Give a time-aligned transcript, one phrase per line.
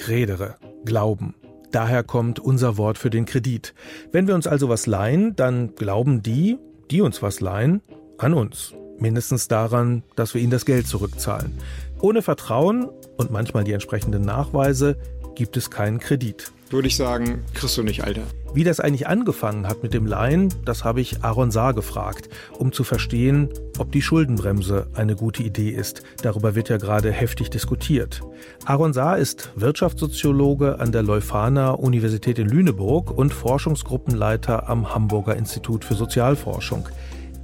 [0.00, 1.34] Credere, Glauben.
[1.72, 3.74] Daher kommt unser Wort für den Kredit.
[4.12, 6.58] Wenn wir uns also was leihen, dann glauben die,
[6.90, 7.82] die uns was leihen,
[8.18, 8.74] an uns.
[8.98, 11.58] Mindestens daran, dass wir ihnen das Geld zurückzahlen.
[12.00, 14.96] Ohne Vertrauen und manchmal die entsprechenden Nachweise
[15.34, 16.52] gibt es keinen Kredit.
[16.68, 18.22] Würde ich sagen, kriegst du nicht, Alter.
[18.52, 22.28] Wie das eigentlich angefangen hat mit dem Laien, das habe ich Aaron Saar gefragt,
[22.58, 26.02] um zu verstehen, ob die Schuldenbremse eine gute Idee ist.
[26.22, 28.22] Darüber wird ja gerade heftig diskutiert.
[28.64, 35.84] Aaron Saar ist Wirtschaftssoziologe an der Leuphana Universität in Lüneburg und Forschungsgruppenleiter am Hamburger Institut
[35.84, 36.88] für Sozialforschung.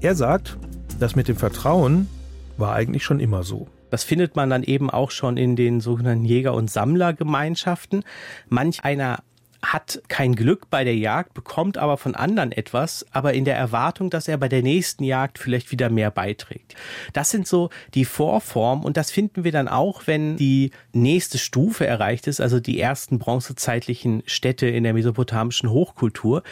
[0.01, 0.57] Er sagt,
[0.99, 2.09] das mit dem Vertrauen
[2.57, 3.69] war eigentlich schon immer so.
[3.93, 8.05] Das findet man dann eben auch schon in den sogenannten Jäger- und Sammlergemeinschaften.
[8.49, 9.23] Manch einer
[9.61, 14.09] hat kein Glück bei der Jagd, bekommt aber von anderen etwas, aber in der Erwartung,
[14.09, 16.75] dass er bei der nächsten Jagd vielleicht wieder mehr beiträgt.
[17.13, 21.87] Das sind so die Vorformen und das finden wir dann auch, wenn die nächste Stufe
[21.87, 26.43] erreicht ist, also die ersten bronzezeitlichen Städte in der mesopotamischen Hochkultur.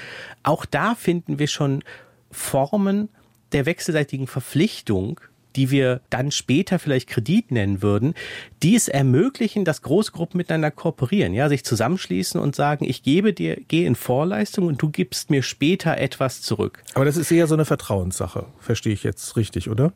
[0.42, 1.82] Auch da finden wir schon
[2.30, 3.08] Formen
[3.52, 5.20] der wechselseitigen Verpflichtung,
[5.56, 8.14] die wir dann später vielleicht Kredit nennen würden,
[8.62, 13.56] die es ermöglichen, dass Großgruppen miteinander kooperieren, ja, sich zusammenschließen und sagen, ich gebe dir,
[13.56, 16.82] gehe in Vorleistung und du gibst mir später etwas zurück.
[16.94, 19.92] Aber das ist eher so eine Vertrauenssache, verstehe ich jetzt richtig, oder?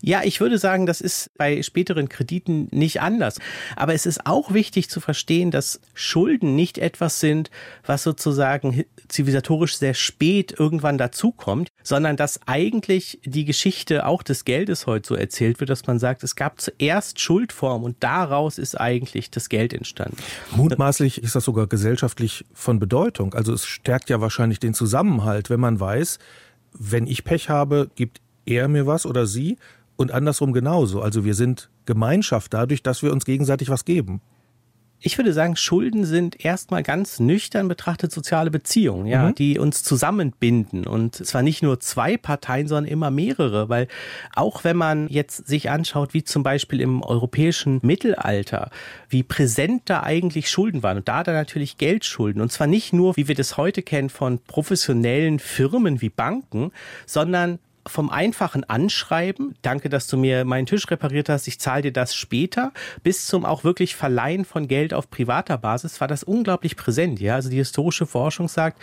[0.00, 3.38] Ja, ich würde sagen, das ist bei späteren Krediten nicht anders.
[3.76, 7.50] Aber es ist auch wichtig zu verstehen, dass Schulden nicht etwas sind,
[7.84, 14.86] was sozusagen zivilisatorisch sehr spät irgendwann dazukommt, sondern dass eigentlich die Geschichte auch des Geldes
[14.86, 19.30] heute so erzählt wird, dass man sagt, es gab zuerst Schuldform und daraus ist eigentlich
[19.30, 20.16] das Geld entstanden.
[20.52, 23.34] Mutmaßlich ist das sogar gesellschaftlich von Bedeutung.
[23.34, 26.18] Also es stärkt ja wahrscheinlich den Zusammenhalt, wenn man weiß,
[26.78, 29.58] wenn ich Pech habe, gibt er mir was oder sie
[29.96, 31.02] und andersrum genauso.
[31.02, 34.20] Also wir sind Gemeinschaft dadurch, dass wir uns gegenseitig was geben.
[34.98, 39.34] Ich würde sagen, Schulden sind erstmal ganz nüchtern betrachtet soziale Beziehungen, ja, mhm.
[39.34, 40.86] die uns zusammenbinden.
[40.86, 43.88] Und zwar nicht nur zwei Parteien, sondern immer mehrere, weil
[44.34, 48.70] auch wenn man jetzt sich anschaut, wie zum Beispiel im europäischen Mittelalter,
[49.10, 50.96] wie präsent da eigentlich Schulden waren.
[50.96, 52.40] Und da dann natürlich Geldschulden.
[52.40, 56.72] Und zwar nicht nur, wie wir das heute kennen, von professionellen Firmen wie Banken,
[57.04, 61.92] sondern vom einfachen Anschreiben, danke, dass du mir meinen Tisch repariert hast, ich zahle dir
[61.92, 66.76] das später, bis zum auch wirklich Verleihen von Geld auf privater Basis, war das unglaublich
[66.76, 67.20] präsent.
[67.20, 68.80] Ja, also die historische Forschung sagt,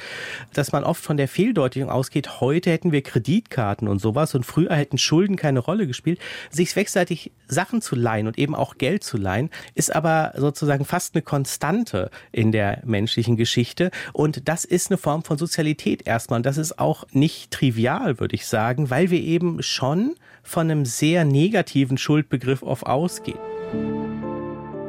[0.54, 4.76] dass man oft von der Fehldeutigung ausgeht, heute hätten wir Kreditkarten und sowas und früher
[4.76, 6.20] hätten Schulden keine Rolle gespielt.
[6.50, 11.16] Sich wechselseitig Sachen zu leihen und eben auch Geld zu leihen, ist aber sozusagen fast
[11.16, 16.46] eine Konstante in der menschlichen Geschichte und das ist eine Form von Sozialität erstmal und
[16.46, 21.26] das ist auch nicht trivial, würde ich sagen, weil wir eben schon von einem sehr
[21.26, 23.40] negativen Schuldbegriff auf ausgehen.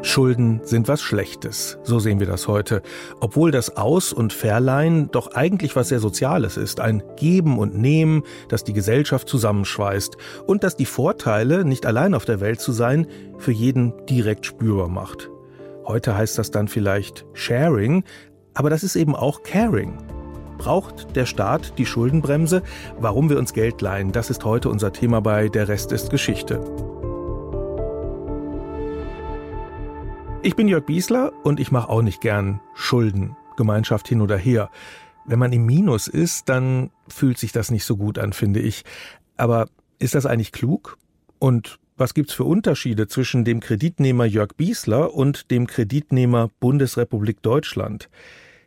[0.03, 2.82] Schulden sind was Schlechtes, so sehen wir das heute,
[3.20, 8.25] obwohl das Aus- und Verleihen doch eigentlich was sehr Soziales ist, ein Geben und Nehmen,
[8.50, 13.06] das die Gesellschaft zusammenschweißt und das die Vorteile, nicht allein auf der Welt zu sein,
[13.38, 15.31] für jeden direkt spürbar macht.
[15.86, 18.04] Heute heißt das dann vielleicht Sharing,
[18.53, 19.97] aber das ist eben auch Caring.
[20.59, 22.62] Braucht der Staat die Schuldenbremse?
[22.98, 26.60] Warum wir uns Geld leihen, das ist heute unser Thema bei Der Rest ist Geschichte.
[30.42, 34.70] Ich bin Jörg Biesler und ich mache auch nicht gern Schulden, Gemeinschaft hin oder her.
[35.25, 38.84] Wenn man im Minus ist, dann fühlt sich das nicht so gut an, finde ich.
[39.36, 40.98] Aber ist das eigentlich klug?
[41.38, 48.10] Und was gibt's für Unterschiede zwischen dem Kreditnehmer Jörg Biesler und dem Kreditnehmer Bundesrepublik Deutschland?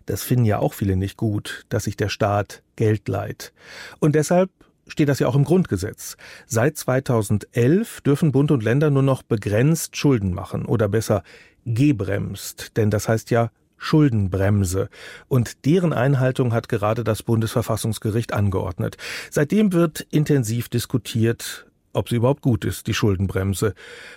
[0.07, 3.53] Das finden ja auch viele nicht gut, dass sich der Staat Geld leiht.
[3.99, 4.49] Und deshalb
[4.87, 6.17] steht das ja auch im Grundgesetz.
[6.47, 11.23] Seit 2011 dürfen Bund und Länder nur noch begrenzt Schulden machen oder besser
[11.65, 14.89] gebremst, denn das heißt ja Schuldenbremse.
[15.27, 18.97] Und deren Einhaltung hat gerade das Bundesverfassungsgericht angeordnet.
[19.29, 23.73] Seitdem wird intensiv diskutiert, ob sie überhaupt gut ist, die Schuldenbremse.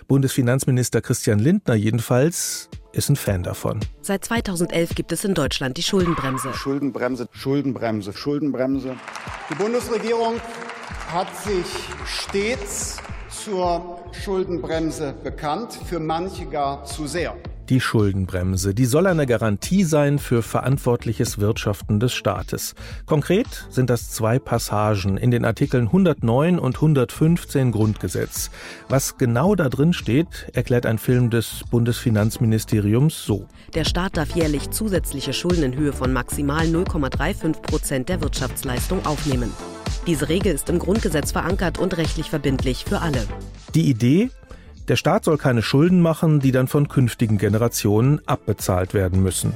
[0.07, 3.79] Bundesfinanzminister Christian Lindner jedenfalls ist ein Fan davon.
[4.01, 6.53] Seit 2011 gibt es in Deutschland die Schuldenbremse.
[6.53, 8.95] Schuldenbremse, Schuldenbremse, Schuldenbremse.
[9.49, 10.35] Die Bundesregierung
[11.11, 11.65] hat sich
[12.05, 12.97] stets
[13.29, 17.35] zur Schuldenbremse bekannt, für manche gar zu sehr
[17.71, 18.75] die Schuldenbremse.
[18.75, 22.75] Die soll eine Garantie sein für verantwortliches Wirtschaften des Staates.
[23.05, 28.51] Konkret sind das zwei Passagen in den Artikeln 109 und 115 Grundgesetz.
[28.89, 33.47] Was genau da drin steht, erklärt ein Film des Bundesfinanzministeriums so.
[33.73, 39.49] Der Staat darf jährlich zusätzliche Schulden in Höhe von maximal 0,35 Prozent der Wirtschaftsleistung aufnehmen.
[40.07, 43.25] Diese Regel ist im Grundgesetz verankert und rechtlich verbindlich für alle.
[43.75, 44.29] Die Idee,
[44.91, 49.53] Der Staat soll keine Schulden machen, die dann von künftigen Generationen abbezahlt werden müssen.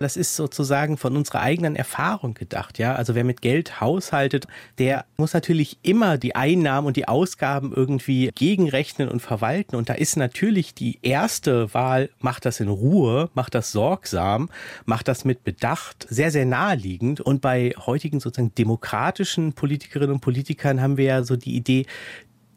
[0.00, 2.96] Das ist sozusagen von unserer eigenen Erfahrung gedacht, ja.
[2.96, 4.48] Also wer mit Geld haushaltet,
[4.78, 9.76] der muss natürlich immer die Einnahmen und die Ausgaben irgendwie gegenrechnen und verwalten.
[9.76, 14.50] Und da ist natürlich die erste Wahl, macht das in Ruhe, macht das sorgsam,
[14.84, 17.20] macht das mit Bedacht, sehr, sehr naheliegend.
[17.20, 21.86] Und bei heutigen sozusagen demokratischen Politikerinnen und Politikern haben wir ja so die Idee,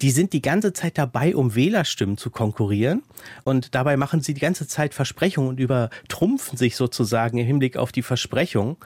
[0.02, 3.04] die sind die ganze Zeit dabei, um Wählerstimmen zu konkurrieren.
[3.44, 7.92] Und dabei machen sie die ganze Zeit Versprechungen und übertrumpfen sich sozusagen im Hinblick auf
[7.92, 8.78] die Versprechung.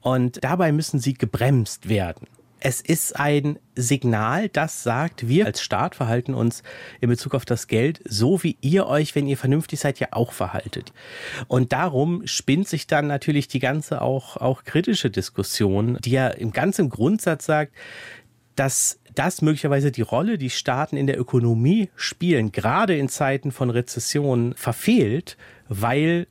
[0.00, 2.26] Und dabei müssen sie gebremst werden.
[2.58, 6.62] Es ist ein Signal, das sagt, wir als Staat verhalten uns
[7.00, 10.32] in Bezug auf das Geld so, wie ihr euch, wenn ihr vernünftig seid, ja auch
[10.32, 10.92] verhaltet.
[11.48, 16.50] Und darum spinnt sich dann natürlich die ganze auch, auch kritische Diskussion, die ja im
[16.50, 17.74] ganzen Grundsatz sagt,
[18.56, 23.70] dass das möglicherweise die Rolle, die Staaten in der Ökonomie spielen, gerade in Zeiten von
[23.70, 25.36] Rezession, verfehlt,
[25.68, 26.26] weil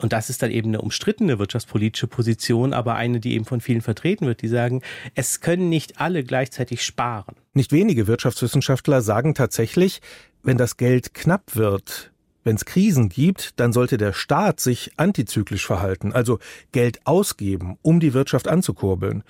[0.00, 3.82] und das ist dann eben eine umstrittene wirtschaftspolitische Position, aber eine, die eben von vielen
[3.82, 4.80] vertreten wird, die sagen,
[5.14, 7.36] es können nicht alle gleichzeitig sparen.
[7.52, 10.00] Nicht wenige Wirtschaftswissenschaftler sagen tatsächlich,
[10.42, 12.12] wenn das Geld knapp wird,
[12.44, 16.38] wenn es Krisen gibt, dann sollte der Staat sich antizyklisch verhalten, also
[16.72, 19.22] Geld ausgeben, um die Wirtschaft anzukurbeln.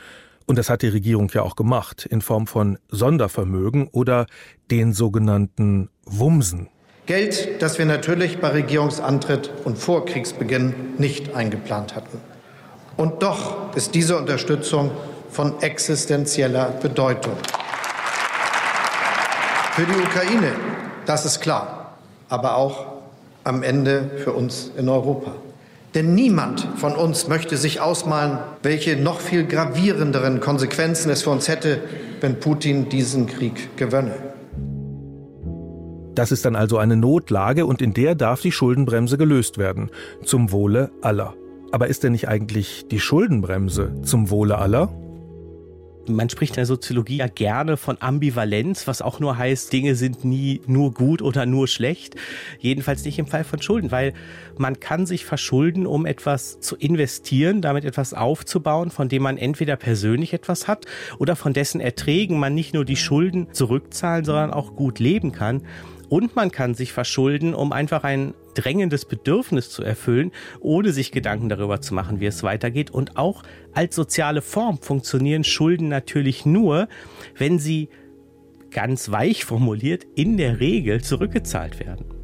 [0.51, 4.27] Und das hat die Regierung ja auch gemacht, in Form von Sondervermögen oder
[4.69, 6.69] den sogenannten Wumsen.
[7.07, 12.19] Geld, das wir natürlich bei Regierungsantritt und vor Kriegsbeginn nicht eingeplant hatten.
[12.97, 14.91] Und doch ist diese Unterstützung
[15.31, 17.37] von existenzieller Bedeutung.
[19.77, 20.51] Für die Ukraine,
[21.07, 21.97] das ist klar,
[22.29, 22.87] aber auch
[23.45, 25.31] am Ende für uns in Europa.
[25.95, 31.49] Denn niemand von uns möchte sich ausmalen, welche noch viel gravierenderen Konsequenzen es für uns
[31.49, 31.81] hätte,
[32.21, 34.15] wenn Putin diesen Krieg gewönne.
[36.15, 39.91] Das ist dann also eine Notlage und in der darf die Schuldenbremse gelöst werden,
[40.25, 41.35] zum Wohle aller.
[41.73, 44.93] Aber ist denn nicht eigentlich die Schuldenbremse zum Wohle aller?
[46.15, 50.25] Man spricht in der Soziologie ja gerne von Ambivalenz, was auch nur heißt, Dinge sind
[50.25, 52.17] nie nur gut oder nur schlecht.
[52.59, 54.13] Jedenfalls nicht im Fall von Schulden, weil
[54.59, 59.77] man kann sich verschulden, um etwas zu investieren, damit etwas aufzubauen, von dem man entweder
[59.77, 60.87] persönlich etwas hat
[61.19, 65.63] oder von dessen Erträgen man nicht nur die Schulden zurückzahlen, sondern auch gut leben kann.
[66.11, 71.49] Und man kann sich verschulden, um einfach ein drängendes Bedürfnis zu erfüllen, ohne sich Gedanken
[71.49, 72.91] darüber zu machen, wie es weitergeht.
[72.91, 76.89] Und auch als soziale Form funktionieren Schulden natürlich nur,
[77.39, 77.89] wenn sie
[78.71, 82.20] ganz weich formuliert in der Regel zurückgezahlt werden.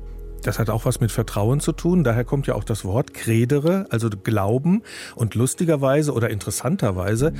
[0.46, 2.04] Das hat auch was mit Vertrauen zu tun.
[2.04, 4.82] Daher kommt ja auch das Wort Credere, also Glauben.
[5.16, 7.32] Und lustigerweise oder interessanterweise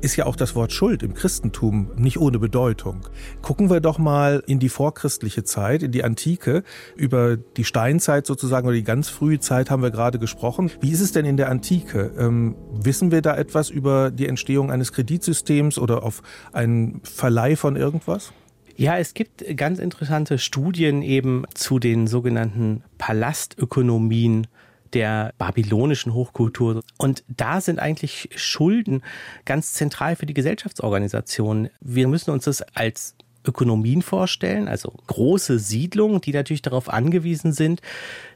[0.00, 3.02] ist ja auch das Wort Schuld im Christentum nicht ohne Bedeutung.
[3.42, 6.62] Gucken wir doch mal in die vorchristliche Zeit, in die Antike.
[6.96, 10.70] Über die Steinzeit sozusagen oder die ganz frühe Zeit haben wir gerade gesprochen.
[10.80, 12.12] Wie ist es denn in der Antike?
[12.18, 16.22] Ähm, wissen wir da etwas über die Entstehung eines Kreditsystems oder auf
[16.54, 18.32] einen Verleih von irgendwas?
[18.76, 24.48] Ja, es gibt ganz interessante Studien eben zu den sogenannten Palastökonomien
[24.94, 26.82] der babylonischen Hochkultur.
[26.98, 29.02] Und da sind eigentlich Schulden
[29.44, 31.68] ganz zentral für die Gesellschaftsorganisation.
[31.80, 33.14] Wir müssen uns das als
[33.46, 37.80] Ökonomien vorstellen, also große Siedlungen, die natürlich darauf angewiesen sind,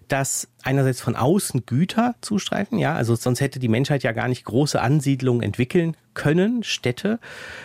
[0.06, 4.44] dass einerseits von außen Güter zustreifen, ja, also sonst hätte die Menschheit ja gar nicht
[4.44, 7.18] große Ansiedlungen entwickeln können, Städte,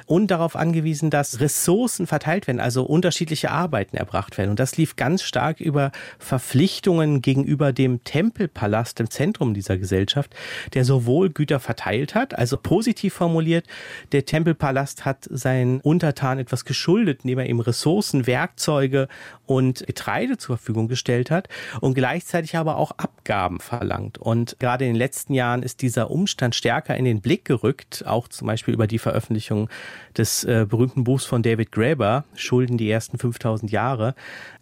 [0.06, 4.52] und darauf angewiesen, dass Ressourcen verteilt werden, also unterschiedliche Arbeiten erbracht werden.
[4.52, 10.34] Und das lief ganz stark über Verpflichtungen gegenüber dem Tempelpalast im Zentrum dieser Gesellschaft,
[10.74, 13.66] der sowohl Güter verteilt hat, also positiv formuliert,
[14.12, 19.08] der Tempelpalast hat seinen Untertan etwas geschuldet, indem er ihm Ressourcen, Werkzeuge
[19.46, 21.50] und Getreide zur Verfügung gestellt hat
[21.82, 24.20] und gleichzeitig aber auch Abgaben verlangt.
[24.20, 28.28] Und gerade in den letzten Jahren ist dieser Umstand stärker in den Blick gerückt, auch
[28.28, 29.70] zum Beispiel über die Veröffentlichung
[30.18, 34.16] des äh, berühmten Buchs von David Graeber, Schulden die ersten 5000 Jahre,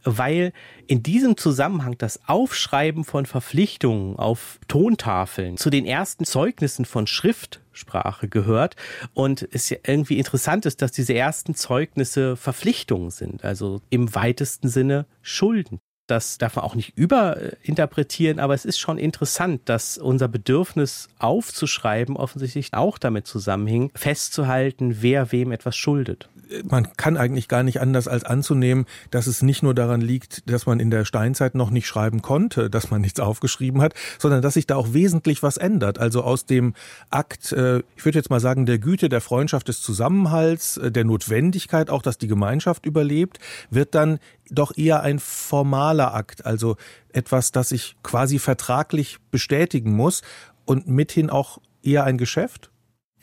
[0.03, 0.53] weil
[0.87, 8.27] in diesem Zusammenhang das Aufschreiben von Verpflichtungen auf Tontafeln zu den ersten Zeugnissen von Schriftsprache
[8.27, 8.75] gehört
[9.13, 14.69] und es ja irgendwie interessant ist, dass diese ersten Zeugnisse Verpflichtungen sind, also im weitesten
[14.69, 15.79] Sinne Schulden.
[16.11, 22.17] Das darf man auch nicht überinterpretieren, aber es ist schon interessant, dass unser Bedürfnis aufzuschreiben
[22.17, 26.27] offensichtlich auch damit zusammenhing, festzuhalten, wer wem etwas schuldet
[26.69, 30.65] man kann eigentlich gar nicht anders als anzunehmen, dass es nicht nur daran liegt, dass
[30.65, 34.55] man in der Steinzeit noch nicht schreiben konnte, dass man nichts aufgeschrieben hat, sondern dass
[34.55, 35.99] sich da auch wesentlich was ändert.
[35.99, 36.73] Also aus dem
[37.09, 41.05] Akt, äh, ich würde jetzt mal sagen, der Güte, der Freundschaft, des Zusammenhalts, äh, der
[41.05, 43.39] Notwendigkeit auch, dass die Gemeinschaft überlebt,
[43.69, 46.77] wird dann doch eher ein formaler Akt, also
[47.13, 50.21] etwas, das ich quasi vertraglich bestätigen muss
[50.65, 52.70] und mithin auch eher ein Geschäft?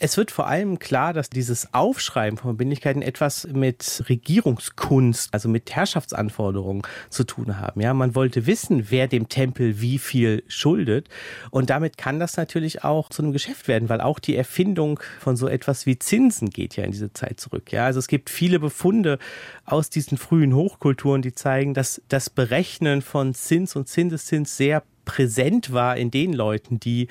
[0.00, 5.74] Es wird vor allem klar, dass dieses Aufschreiben von Verbindlichkeiten etwas mit Regierungskunst, also mit
[5.74, 7.80] Herrschaftsanforderungen zu tun haben.
[7.80, 11.08] Ja, man wollte wissen, wer dem Tempel wie viel schuldet.
[11.50, 15.36] Und damit kann das natürlich auch zu einem Geschäft werden, weil auch die Erfindung von
[15.36, 17.72] so etwas wie Zinsen geht ja in diese Zeit zurück.
[17.72, 19.18] Ja, also es gibt viele Befunde
[19.64, 25.72] aus diesen frühen Hochkulturen, die zeigen, dass das Berechnen von Zins und Zinseszins sehr präsent
[25.72, 27.08] war in den Leuten, die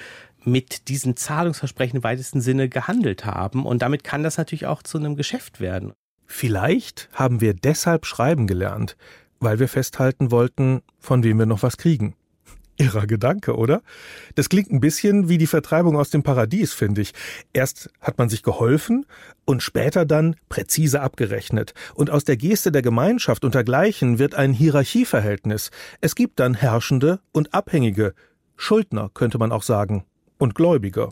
[0.47, 3.65] mit diesen Zahlungsversprechen im weitesten Sinne gehandelt haben.
[3.65, 5.93] Und damit kann das natürlich auch zu einem Geschäft werden.
[6.25, 8.97] Vielleicht haben wir deshalb schreiben gelernt,
[9.39, 12.15] weil wir festhalten wollten, von wem wir noch was kriegen.
[12.77, 13.81] Irrer Gedanke, oder?
[14.35, 17.13] Das klingt ein bisschen wie die Vertreibung aus dem Paradies, finde ich.
[17.53, 19.05] Erst hat man sich geholfen
[19.45, 21.73] und später dann präzise abgerechnet.
[21.95, 25.71] Und aus der Geste der Gemeinschaft und dergleichen wird ein Hierarchieverhältnis.
[26.01, 28.13] Es gibt dann Herrschende und Abhängige.
[28.55, 30.05] Schuldner, könnte man auch sagen
[30.37, 31.11] und Gläubiger.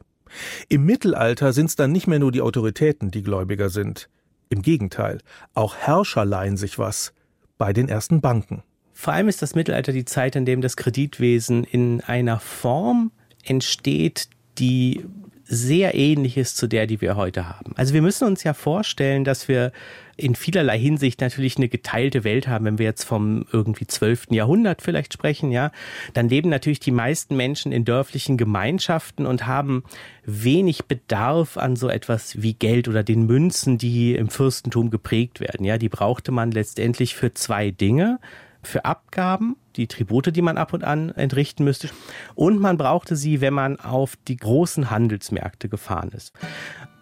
[0.69, 4.09] Im Mittelalter sind es dann nicht mehr nur die Autoritäten, die Gläubiger sind.
[4.49, 5.19] Im Gegenteil,
[5.53, 7.13] auch Herrscher leihen sich was
[7.57, 8.63] bei den ersten Banken.
[8.93, 13.11] Vor allem ist das Mittelalter die Zeit, in dem das Kreditwesen in einer Form
[13.43, 15.05] entsteht, die
[15.43, 17.73] sehr ähnlich ist zu der, die wir heute haben.
[17.75, 19.71] Also wir müssen uns ja vorstellen, dass wir
[20.17, 22.65] in vielerlei Hinsicht natürlich eine geteilte Welt haben.
[22.65, 24.27] Wenn wir jetzt vom irgendwie 12.
[24.31, 25.71] Jahrhundert vielleicht sprechen, ja,
[26.13, 29.83] dann leben natürlich die meisten Menschen in dörflichen Gemeinschaften und haben
[30.25, 35.65] wenig Bedarf an so etwas wie Geld oder den Münzen, die im Fürstentum geprägt werden.
[35.65, 38.19] Ja, die brauchte man letztendlich für zwei Dinge
[38.65, 41.89] für Abgaben, die Tribute, die man ab und an entrichten müsste.
[42.33, 46.33] Und man brauchte sie, wenn man auf die großen Handelsmärkte gefahren ist.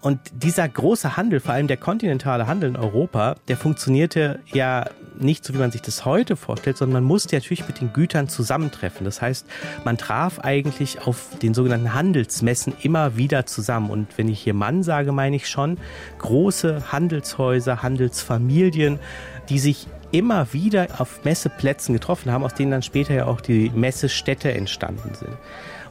[0.03, 4.83] Und dieser große Handel, vor allem der kontinentale Handel in Europa, der funktionierte ja
[5.17, 8.27] nicht so, wie man sich das heute vorstellt, sondern man musste natürlich mit den Gütern
[8.27, 9.05] zusammentreffen.
[9.05, 9.45] Das heißt,
[9.86, 13.89] man traf eigentlich auf den sogenannten Handelsmessen immer wieder zusammen.
[13.89, 15.77] Und wenn ich hier Mann sage, meine ich schon
[16.17, 19.00] große Handelshäuser, Handelsfamilien,
[19.48, 23.69] die sich immer wieder auf Messeplätzen getroffen haben, aus denen dann später ja auch die
[23.74, 25.38] Messestädte entstanden sind.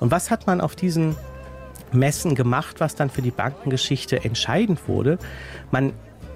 [0.00, 1.16] Und was hat man auf diesen
[1.94, 5.18] Messen gemacht, was dann für die Bankengeschichte entscheidend wurde?
[5.70, 5.92] Man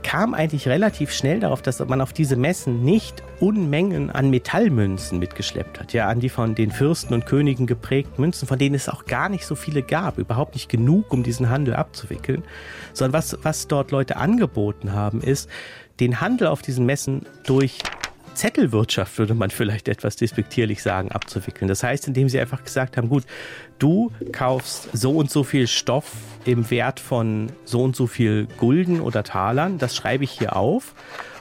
[0.07, 5.81] kam eigentlich relativ schnell darauf, dass man auf diese Messen nicht Unmengen an Metallmünzen mitgeschleppt
[5.81, 5.93] hat.
[5.93, 9.29] Ja, an die von den Fürsten und Königen geprägten Münzen, von denen es auch gar
[9.29, 12.45] nicht so viele gab, überhaupt nicht genug, um diesen Handel abzuwickeln.
[12.93, 15.51] Sondern was, was dort Leute angeboten haben, ist,
[15.99, 17.79] den Handel auf diesen Messen durch
[18.37, 21.69] Zettelwirtschaft, würde man vielleicht etwas despektierlich sagen, abzuwickeln.
[21.69, 23.25] Das heißt, indem sie einfach gesagt haben, gut,
[23.79, 26.13] du kaufst so und so viel Stoff
[26.45, 30.95] im Wert von so und so viel Gulden oder Talern, das schreibe ich hier auf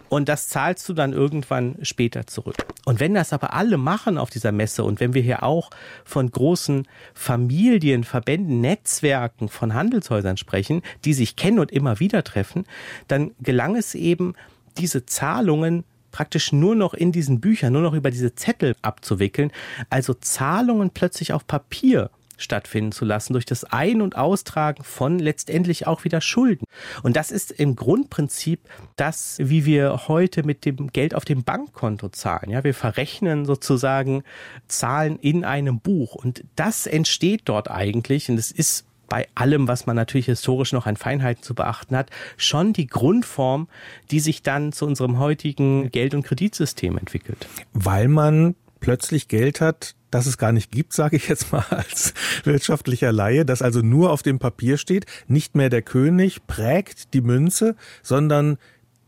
[0.09, 2.55] und das zahlst du dann irgendwann später zurück.
[2.85, 5.69] Und wenn das aber alle machen auf dieser Messe und wenn wir hier auch
[6.03, 12.65] von großen Familien, Verbänden, Netzwerken von Handelshäusern sprechen, die sich kennen und immer wieder treffen,
[13.07, 14.35] dann gelang es eben,
[14.77, 15.83] diese Zahlungen
[16.15, 19.51] praktisch nur noch in diesen Büchern, nur noch über diese Zettel abzuwickeln,
[19.89, 25.88] also Zahlungen plötzlich auf Papier stattfinden zu lassen durch das Ein- und Austragen von letztendlich
[25.88, 26.63] auch wieder Schulden.
[27.03, 28.62] Und das ist im Grundprinzip
[28.95, 32.50] das, wie wir heute mit dem Geld auf dem Bankkonto zahlen.
[32.50, 34.24] Ja, wir verrechnen sozusagen
[34.69, 39.85] Zahlen in einem Buch und das entsteht dort eigentlich und es ist bei allem, was
[39.85, 43.67] man natürlich historisch noch an Feinheiten zu beachten hat, schon die Grundform,
[44.12, 47.47] die sich dann zu unserem heutigen Geld- und Kreditsystem entwickelt.
[47.74, 52.13] Weil man plötzlich Geld hat, das es gar nicht gibt, sage ich jetzt mal als
[52.43, 57.21] wirtschaftlicher Laie, das also nur auf dem Papier steht, nicht mehr der König prägt die
[57.21, 58.57] Münze, sondern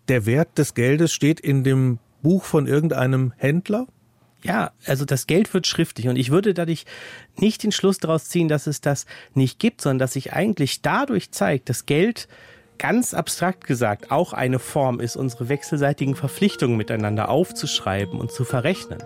[0.07, 3.87] der Wert des Geldes steht in dem Buch von irgendeinem Händler?
[4.43, 6.85] Ja, also das Geld wird schriftlich und ich würde dadurch
[7.37, 11.31] nicht den Schluss daraus ziehen, dass es das nicht gibt, sondern dass sich eigentlich dadurch
[11.31, 12.27] zeigt, dass Geld
[12.77, 18.99] ganz abstrakt gesagt auch eine Form ist, unsere wechselseitigen Verpflichtungen miteinander aufzuschreiben und zu verrechnen.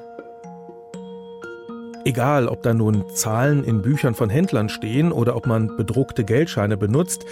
[2.03, 6.75] Egal, ob da nun Zahlen in Büchern von Händlern stehen oder ob man bedruckte Geldscheine
[6.75, 7.25] benutzt,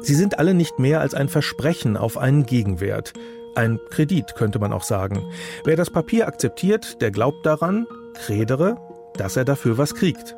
[0.00, 3.12] sie sind alle nicht mehr als ein Versprechen auf einen Gegenwert.
[3.54, 5.22] Ein Kredit könnte man auch sagen.
[5.64, 8.76] Wer das Papier akzeptiert, der glaubt daran, Kredere,
[9.16, 10.36] dass er dafür was kriegt.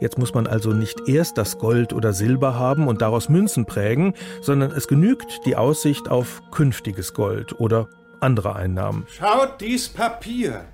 [0.00, 4.14] Jetzt muss man also nicht erst das Gold oder Silber haben und daraus Münzen prägen,
[4.40, 7.88] sondern es genügt die Aussicht auf künftiges Gold oder
[8.20, 9.06] andere Einnahmen.
[9.08, 10.64] Schaut dies Papier.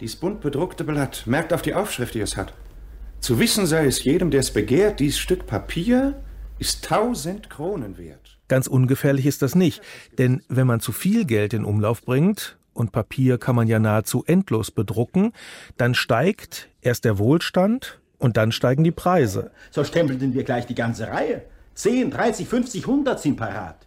[0.00, 1.22] Dies bunt bedruckte Blatt.
[1.26, 2.52] Merkt auf die Aufschrift, die es hat.
[3.20, 6.14] Zu wissen sei es jedem, der es begehrt, dies Stück Papier
[6.58, 8.23] ist tausend Kronen wert.
[8.48, 9.82] Ganz ungefährlich ist das nicht,
[10.18, 14.24] denn wenn man zu viel Geld in Umlauf bringt, und Papier kann man ja nahezu
[14.26, 15.32] endlos bedrucken,
[15.76, 19.50] dann steigt erst der Wohlstand und dann steigen die Preise.
[19.70, 21.42] So stempelten wir gleich die ganze Reihe.
[21.74, 23.86] 10, 30, 50, 100 sind parat.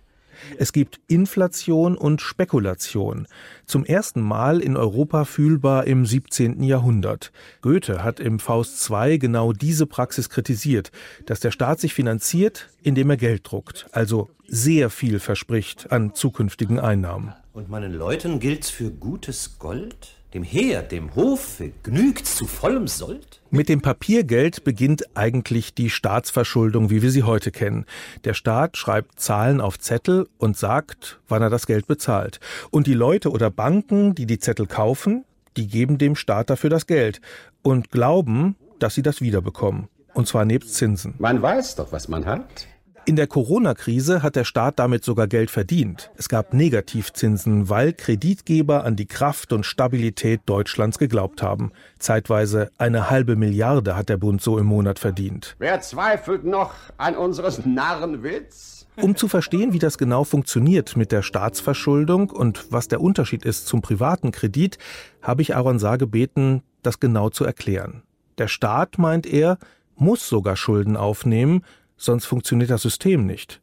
[0.58, 3.28] Es gibt Inflation und Spekulation.
[3.66, 6.64] Zum ersten Mal in Europa fühlbar im 17.
[6.64, 7.32] Jahrhundert.
[7.62, 10.92] Goethe hat im Faust II genau diese Praxis kritisiert,
[11.26, 16.80] dass der Staat sich finanziert, indem er Geld druckt, also sehr viel verspricht an zukünftigen
[16.80, 17.34] Einnahmen.
[17.54, 20.17] Und meinen Leuten gilt's für gutes Gold?
[20.38, 23.42] Dem Heer, dem Hofe genügt zu vollem Sold?
[23.50, 27.88] Mit dem Papiergeld beginnt eigentlich die Staatsverschuldung, wie wir sie heute kennen.
[28.24, 32.40] Der Staat schreibt Zahlen auf Zettel und sagt, wann er das Geld bezahlt.
[32.70, 35.26] Und die Leute oder Banken, die die Zettel kaufen,
[35.56, 37.20] die geben dem Staat dafür das Geld
[37.64, 39.88] und glauben, dass sie das wiederbekommen.
[40.14, 41.16] Und zwar nebst Zinsen.
[41.18, 42.68] Man weiß doch, was man hat.
[43.08, 46.12] In der Corona-Krise hat der Staat damit sogar Geld verdient.
[46.18, 51.72] Es gab Negativzinsen, weil Kreditgeber an die Kraft und Stabilität Deutschlands geglaubt haben.
[52.00, 55.56] Zeitweise eine halbe Milliarde hat der Bund so im Monat verdient.
[55.58, 58.88] Wer zweifelt noch an unseres Narrenwitz?
[58.98, 63.68] Um zu verstehen, wie das genau funktioniert mit der Staatsverschuldung und was der Unterschied ist
[63.68, 64.80] zum privaten Kredit,
[65.22, 68.04] habe ich Aaron Saar gebeten, das genau zu erklären.
[68.38, 69.60] Der Staat, meint er,
[69.96, 71.64] muss sogar Schulden aufnehmen,
[71.98, 73.60] sonst funktioniert das System nicht.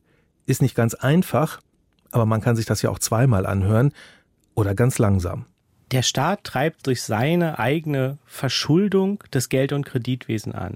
[0.47, 1.61] Ist nicht ganz einfach,
[2.11, 3.93] aber man kann sich das ja auch zweimal anhören
[4.55, 5.47] oder ganz langsam.
[5.91, 10.75] Der Staat treibt durch seine eigene Verschuldung das Geld- und Kreditwesen an.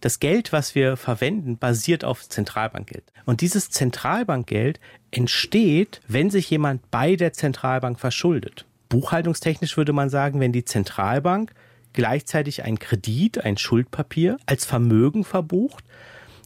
[0.00, 3.04] Das Geld, was wir verwenden, basiert auf Zentralbankgeld.
[3.24, 4.78] Und dieses Zentralbankgeld
[5.10, 8.66] entsteht, wenn sich jemand bei der Zentralbank verschuldet.
[8.90, 11.52] Buchhaltungstechnisch würde man sagen, wenn die Zentralbank
[11.94, 15.84] gleichzeitig ein Kredit, ein Schuldpapier als Vermögen verbucht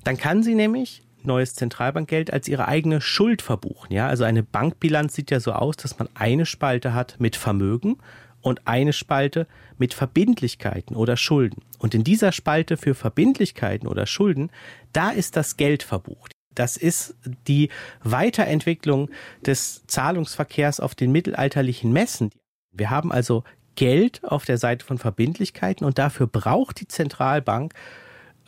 [0.05, 3.93] dann kann sie nämlich neues Zentralbankgeld als ihre eigene Schuld verbuchen.
[3.93, 7.99] Ja, also eine Bankbilanz sieht ja so aus, dass man eine Spalte hat mit Vermögen
[8.41, 9.47] und eine Spalte
[9.79, 11.63] mit Verbindlichkeiten oder Schulden.
[11.79, 14.51] Und in dieser Spalte für Verbindlichkeiten oder Schulden,
[14.93, 16.33] da ist das Geld verbucht.
[16.55, 17.15] Das ist
[17.47, 17.69] die
[18.03, 19.11] Weiterentwicklung
[19.47, 22.31] des Zahlungsverkehrs auf den mittelalterlichen Messen.
[22.73, 23.45] Wir haben also
[23.77, 27.75] Geld auf der Seite von Verbindlichkeiten und dafür braucht die Zentralbank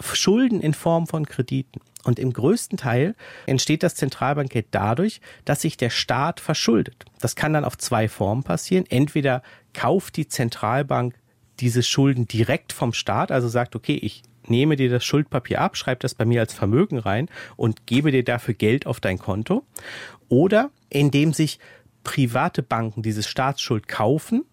[0.03, 1.81] Schulden in Form von Krediten.
[2.05, 3.15] Und im größten Teil
[3.47, 7.05] entsteht das Zentralbankgeld dadurch, dass sich der Staat verschuldet.
[7.21, 8.87] Das kann dann auf zwei Formen passieren.
[8.89, 9.43] Entweder
[9.75, 11.15] kauft die Zentralbank
[11.61, 16.01] diese Schulden direkt vom Staat, also sagt, okay, ich nehme dir das Schuldpapier ab, schreibe
[16.01, 19.65] das bei mir als Vermögen rein und gebe dir dafür Geld auf dein Konto.
[20.29, 21.59] Oder indem sich
[22.03, 24.45] private Banken diese Staatsschuld kaufen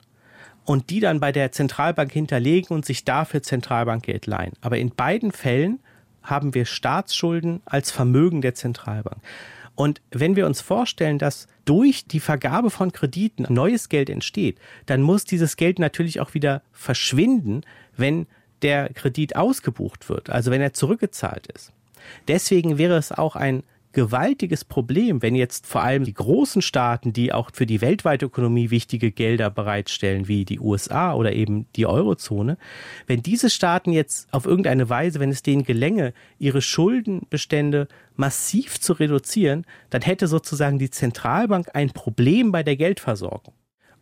[0.67, 4.51] und die dann bei der Zentralbank hinterlegen und sich dafür Zentralbankgeld leihen.
[4.59, 5.79] Aber in beiden Fällen
[6.21, 9.21] haben wir Staatsschulden als Vermögen der Zentralbank.
[9.75, 15.01] Und wenn wir uns vorstellen, dass durch die Vergabe von Krediten neues Geld entsteht, dann
[15.01, 17.61] muss dieses Geld natürlich auch wieder verschwinden,
[17.95, 18.27] wenn
[18.61, 21.71] der Kredit ausgebucht wird, also wenn er zurückgezahlt ist.
[22.27, 23.63] Deswegen wäre es auch ein
[23.97, 28.69] gewaltiges Problem, wenn jetzt vor allem die großen Staaten, die auch für die weltweite Ökonomie
[28.69, 32.59] wichtige Gelder bereitstellen, wie die USA oder eben die Eurozone,
[33.07, 38.93] wenn diese Staaten jetzt auf irgendeine Weise, wenn es denen gelänge, ihre Schuldenbestände massiv zu
[38.93, 43.55] reduzieren, dann hätte sozusagen die Zentralbank ein Problem bei der Geldversorgung.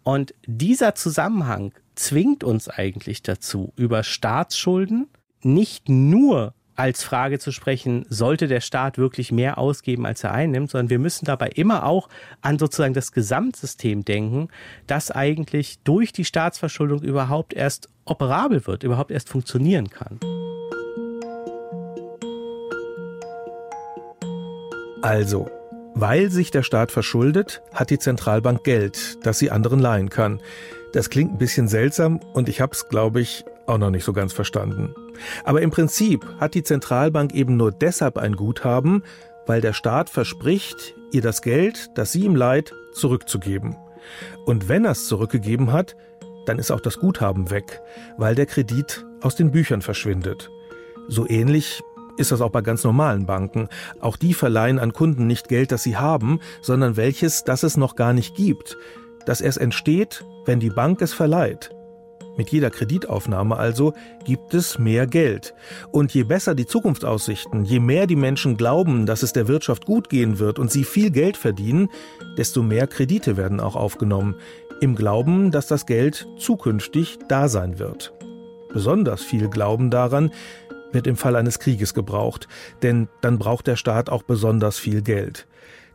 [0.03, 5.07] Und dieser Zusammenhang zwingt uns eigentlich dazu, über Staatsschulden
[5.41, 10.71] nicht nur als Frage zu sprechen, sollte der Staat wirklich mehr ausgeben, als er einnimmt,
[10.71, 12.09] sondern wir müssen dabei immer auch
[12.41, 14.49] an sozusagen das Gesamtsystem denken,
[14.87, 20.19] das eigentlich durch die Staatsverschuldung überhaupt erst operabel wird, überhaupt erst funktionieren kann.
[25.01, 25.49] Also,
[25.93, 30.41] weil sich der Staat verschuldet, hat die Zentralbank Geld, das sie anderen leihen kann.
[30.95, 34.13] Das klingt ein bisschen seltsam und ich habe es, glaube ich, auch noch nicht so
[34.13, 34.95] ganz verstanden.
[35.43, 39.03] Aber im Prinzip hat die Zentralbank eben nur deshalb ein Guthaben,
[39.45, 43.75] weil der Staat verspricht, ihr das Geld, das sie ihm leiht, zurückzugeben.
[44.45, 45.97] Und wenn er es zurückgegeben hat,
[46.45, 47.81] dann ist auch das Guthaben weg,
[48.17, 50.49] weil der Kredit aus den Büchern verschwindet.
[51.09, 51.81] So ähnlich
[52.15, 53.67] ist das auch bei ganz normalen Banken.
[53.99, 57.97] Auch die verleihen an Kunden nicht Geld, das sie haben, sondern welches, das es noch
[57.97, 58.77] gar nicht gibt.
[59.25, 61.71] Das erst entsteht, wenn die Bank es verleiht.
[62.37, 63.93] Mit jeder Kreditaufnahme also
[64.25, 65.53] gibt es mehr Geld.
[65.91, 70.09] Und je besser die Zukunftsaussichten, je mehr die Menschen glauben, dass es der Wirtschaft gut
[70.09, 71.89] gehen wird und sie viel Geld verdienen,
[72.37, 74.35] desto mehr Kredite werden auch aufgenommen,
[74.81, 78.13] im Glauben, dass das Geld zukünftig da sein wird.
[78.73, 80.31] Besonders viel Glauben daran
[80.91, 82.49] wird im Fall eines Krieges gebraucht,
[82.81, 85.47] denn dann braucht der Staat auch besonders viel Geld.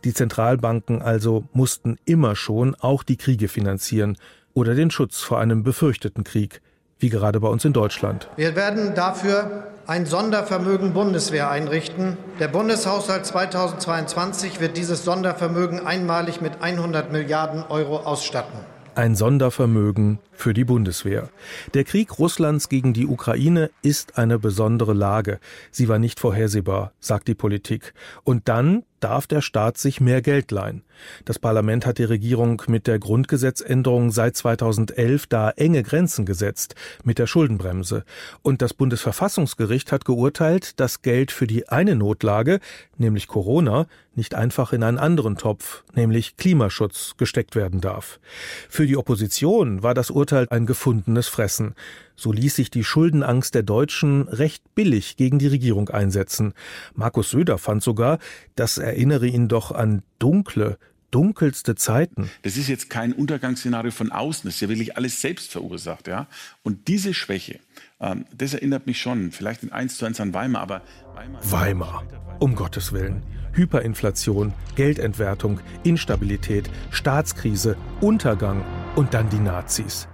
[0.04, 4.16] Die Zentralbanken also mussten immer schon auch die Kriege finanzieren
[4.54, 6.62] oder den Schutz vor einem befürchteten Krieg,
[6.98, 8.28] wie gerade bei uns in Deutschland.
[8.36, 12.16] Wir werden dafür ein Sondervermögen Bundeswehr einrichten.
[12.38, 18.58] Der Bundeshaushalt 2022 wird dieses Sondervermögen einmalig mit 100 Milliarden Euro ausstatten.
[18.94, 21.28] Ein Sondervermögen für die Bundeswehr.
[21.74, 25.38] Der Krieg Russlands gegen die Ukraine ist eine besondere Lage.
[25.70, 27.94] Sie war nicht vorhersehbar, sagt die Politik.
[28.24, 30.84] Und dann darf der Staat sich mehr Geld leihen.
[31.24, 37.18] Das Parlament hat die Regierung mit der Grundgesetzänderung seit 2011 da enge Grenzen gesetzt, mit
[37.18, 38.04] der Schuldenbremse.
[38.42, 42.60] Und das Bundesverfassungsgericht hat geurteilt, dass Geld für die eine Notlage,
[42.98, 48.20] nämlich Corona, nicht einfach in einen anderen Topf, nämlich Klimaschutz, gesteckt werden darf.
[48.68, 51.74] Für die Opposition war das Urteil ein gefundenes Fressen.
[52.16, 56.52] So ließ sich die Schuldenangst der Deutschen recht billig gegen die Regierung einsetzen.
[56.94, 58.18] Markus Söder fand sogar,
[58.56, 60.76] das erinnere ihn doch an dunkle,
[61.10, 62.30] dunkelste Zeiten.
[62.42, 66.08] Das ist jetzt kein Untergangsszenario von außen, das ist ja wirklich alles selbst verursacht.
[66.08, 66.26] Ja?
[66.62, 67.60] Und diese Schwäche,
[68.00, 70.82] ähm, das erinnert mich schon, vielleicht in eins zu eins an Weimar, aber
[71.14, 71.52] Weimar.
[71.52, 72.04] Weimar,
[72.38, 73.22] um Gottes Willen.
[73.52, 80.06] Hyperinflation, Geldentwertung, Instabilität, Staatskrise, Untergang und dann die Nazis.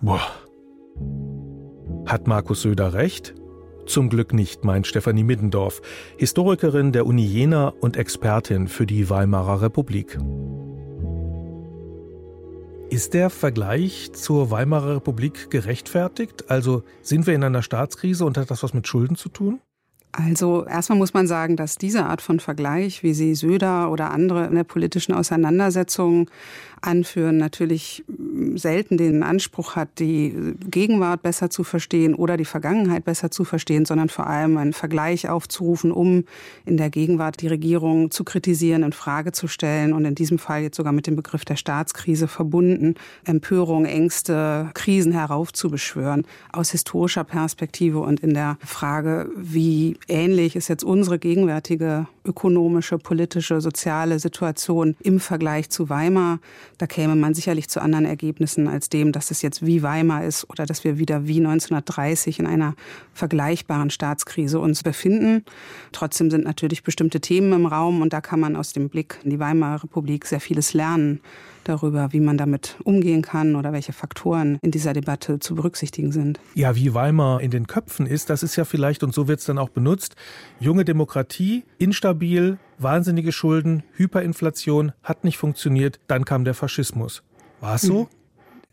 [0.00, 0.26] Boah.
[2.06, 3.34] Hat Markus Söder recht?
[3.86, 5.82] Zum Glück nicht, meint Stefanie Middendorf,
[6.16, 10.18] Historikerin der Uni Jena und Expertin für die Weimarer Republik.
[12.90, 16.50] Ist der Vergleich zur Weimarer Republik gerechtfertigt?
[16.50, 19.60] Also sind wir in einer Staatskrise und hat das was mit Schulden zu tun?
[20.12, 24.44] Also erstmal muss man sagen, dass diese Art von Vergleich, wie sie Söder oder andere
[24.46, 26.28] in der politischen Auseinandersetzung
[26.82, 28.04] anführen, natürlich
[28.54, 33.84] selten den Anspruch hat, die Gegenwart besser zu verstehen oder die Vergangenheit besser zu verstehen,
[33.84, 36.24] sondern vor allem einen Vergleich aufzurufen, um
[36.66, 40.62] in der Gegenwart die Regierung zu kritisieren, in Frage zu stellen und in diesem Fall
[40.62, 48.00] jetzt sogar mit dem Begriff der Staatskrise verbunden, Empörung, Ängste, Krisen heraufzubeschwören aus historischer Perspektive
[48.00, 55.20] und in der Frage, wie ähnlich ist jetzt unsere gegenwärtige ökonomische, politische, soziale Situation im
[55.20, 56.38] Vergleich zu Weimar.
[56.82, 60.50] Da käme man sicherlich zu anderen Ergebnissen als dem, dass es jetzt wie Weimar ist
[60.50, 62.74] oder dass wir wieder wie 1930 in einer
[63.14, 65.44] vergleichbaren Staatskrise uns befinden.
[65.92, 69.30] Trotzdem sind natürlich bestimmte Themen im Raum und da kann man aus dem Blick in
[69.30, 71.20] die Weimarer Republik sehr vieles lernen
[71.64, 76.40] darüber, wie man damit umgehen kann oder welche Faktoren in dieser Debatte zu berücksichtigen sind.
[76.54, 79.46] Ja, wie Weimar in den Köpfen ist, das ist ja vielleicht, und so wird es
[79.46, 80.16] dann auch benutzt,
[80.60, 87.22] junge Demokratie, instabil, wahnsinnige Schulden, Hyperinflation, hat nicht funktioniert, dann kam der Faschismus.
[87.60, 88.00] War es so?
[88.00, 88.06] Hm.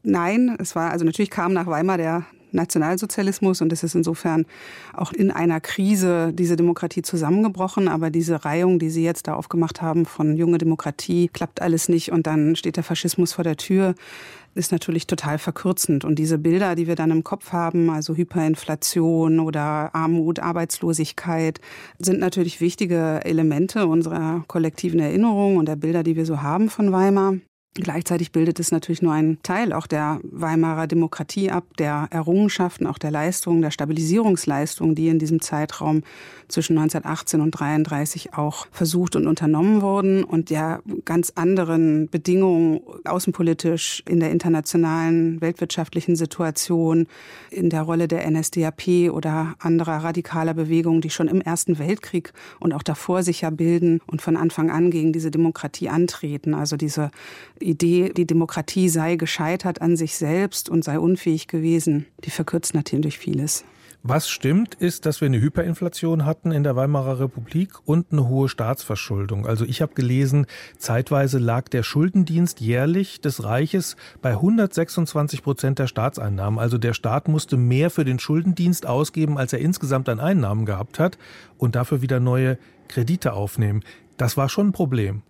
[0.02, 4.46] Nein, es war, also natürlich kam nach Weimar der Nationalsozialismus und es ist insofern
[4.94, 7.88] auch in einer Krise diese Demokratie zusammengebrochen.
[7.88, 12.12] Aber diese Reihung, die Sie jetzt da aufgemacht haben von junge Demokratie, klappt alles nicht
[12.12, 13.96] und dann steht der Faschismus vor der Tür,
[14.56, 16.06] ist natürlich total verkürzend.
[16.06, 21.60] Und diese Bilder, die wir dann im Kopf haben, also Hyperinflation oder Armut, Arbeitslosigkeit,
[21.98, 26.92] sind natürlich wichtige Elemente unserer kollektiven Erinnerung und der Bilder, die wir so haben von
[26.92, 27.36] Weimar.
[27.76, 32.98] Gleichzeitig bildet es natürlich nur einen Teil auch der Weimarer Demokratie ab, der Errungenschaften, auch
[32.98, 36.02] der Leistungen, der Stabilisierungsleistungen, die in diesem Zeitraum
[36.48, 44.04] zwischen 1918 und 1933 auch versucht und unternommen wurden und der ganz anderen Bedingungen außenpolitisch
[44.08, 47.08] in der internationalen weltwirtschaftlichen Situation,
[47.52, 52.74] in der Rolle der NSDAP oder anderer radikaler Bewegungen, die schon im Ersten Weltkrieg und
[52.74, 56.56] auch davor sich ja bilden und von Anfang an gegen diese Demokratie antreten.
[56.56, 57.12] Also diese
[57.62, 63.18] Idee, die Demokratie sei gescheitert an sich selbst und sei unfähig gewesen, die verkürzt natürlich
[63.18, 63.64] vieles.
[64.02, 68.48] Was stimmt, ist, dass wir eine Hyperinflation hatten in der Weimarer Republik und eine hohe
[68.48, 69.46] Staatsverschuldung.
[69.46, 70.46] Also ich habe gelesen,
[70.78, 76.60] zeitweise lag der Schuldendienst jährlich des Reiches bei 126 Prozent der Staatseinnahmen.
[76.60, 80.98] Also der Staat musste mehr für den Schuldendienst ausgeben, als er insgesamt an Einnahmen gehabt
[80.98, 81.18] hat
[81.58, 83.84] und dafür wieder neue Kredite aufnehmen.
[84.16, 85.24] Das war schon ein Problem.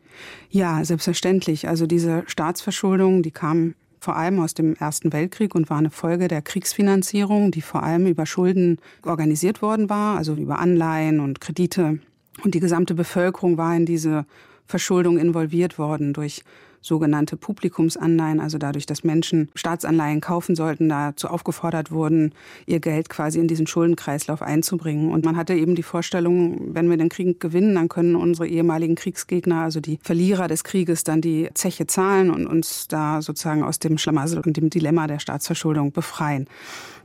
[0.49, 1.67] Ja, selbstverständlich.
[1.67, 6.27] Also diese Staatsverschuldung, die kam vor allem aus dem Ersten Weltkrieg und war eine Folge
[6.27, 11.99] der Kriegsfinanzierung, die vor allem über Schulden organisiert worden war, also über Anleihen und Kredite.
[12.43, 14.25] Und die gesamte Bevölkerung war in diese
[14.65, 16.43] Verschuldung involviert worden durch
[16.81, 22.33] sogenannte Publikumsanleihen, also dadurch, dass Menschen Staatsanleihen kaufen sollten, dazu aufgefordert wurden,
[22.65, 25.11] ihr Geld quasi in diesen Schuldenkreislauf einzubringen.
[25.11, 28.95] Und man hatte eben die Vorstellung, wenn wir den Krieg gewinnen, dann können unsere ehemaligen
[28.95, 33.79] Kriegsgegner, also die Verlierer des Krieges, dann die Zeche zahlen und uns da sozusagen aus
[33.79, 36.47] dem Schlamassel und dem Dilemma der Staatsverschuldung befreien.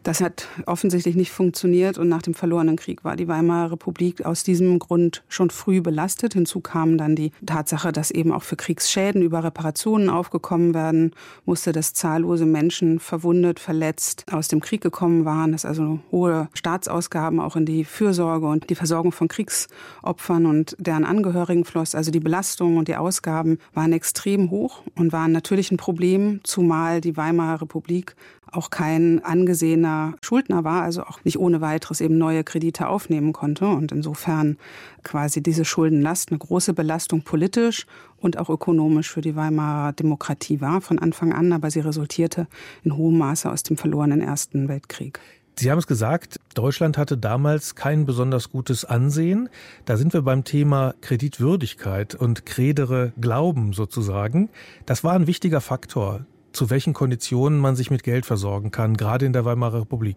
[0.04, 4.42] Das hat offensichtlich nicht funktioniert und nach dem verlorenen Krieg war die Weimarer Republik aus
[4.42, 6.34] diesem Grund schon früh belastet.
[6.34, 11.12] Hinzu kam dann die Tatsache, dass eben auch für Kriegsschäden über Reparationen aufgekommen werden
[11.46, 17.40] musste, dass zahllose Menschen verwundet, verletzt aus dem Krieg gekommen waren, dass also hohe Staatsausgaben
[17.40, 21.94] auch in die Fürsorge und die Versorgung von Kriegsopfern und deren Angehörigen floss.
[21.94, 27.00] Also die Belastungen und die Ausgaben waren extrem hoch und waren natürlich ein Problem, zumal
[27.00, 28.14] die Weimarer Republik
[28.56, 33.66] auch kein angesehener Schuldner war, also auch nicht ohne weiteres eben neue Kredite aufnehmen konnte
[33.66, 34.56] und insofern
[35.02, 37.86] quasi diese Schuldenlast eine große Belastung politisch
[38.18, 42.46] und auch ökonomisch für die Weimarer Demokratie war von Anfang an, aber sie resultierte
[42.82, 45.20] in hohem Maße aus dem verlorenen Ersten Weltkrieg.
[45.56, 49.48] Sie haben es gesagt, Deutschland hatte damals kein besonders gutes Ansehen.
[49.84, 54.50] Da sind wir beim Thema Kreditwürdigkeit und Kredere Glauben sozusagen.
[54.84, 59.26] Das war ein wichtiger Faktor zu welchen Konditionen man sich mit Geld versorgen kann, gerade
[59.26, 60.16] in der Weimarer Republik.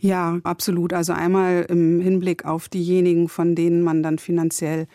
[0.00, 0.92] Ja, absolut.
[0.92, 4.86] Also einmal im Hinblick auf diejenigen, von denen man dann finanziell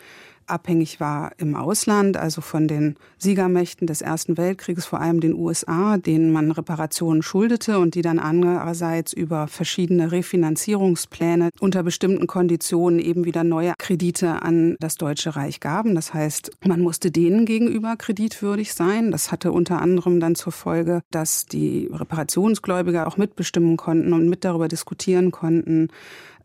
[0.46, 5.96] abhängig war im Ausland, also von den Siegermächten des Ersten Weltkrieges, vor allem den USA,
[5.96, 13.24] denen man Reparationen schuldete und die dann andererseits über verschiedene Refinanzierungspläne unter bestimmten Konditionen eben
[13.24, 15.94] wieder neue Kredite an das Deutsche Reich gaben.
[15.94, 19.10] Das heißt, man musste denen gegenüber kreditwürdig sein.
[19.10, 24.44] Das hatte unter anderem dann zur Folge, dass die Reparationsgläubiger auch mitbestimmen konnten und mit
[24.44, 25.88] darüber diskutieren konnten,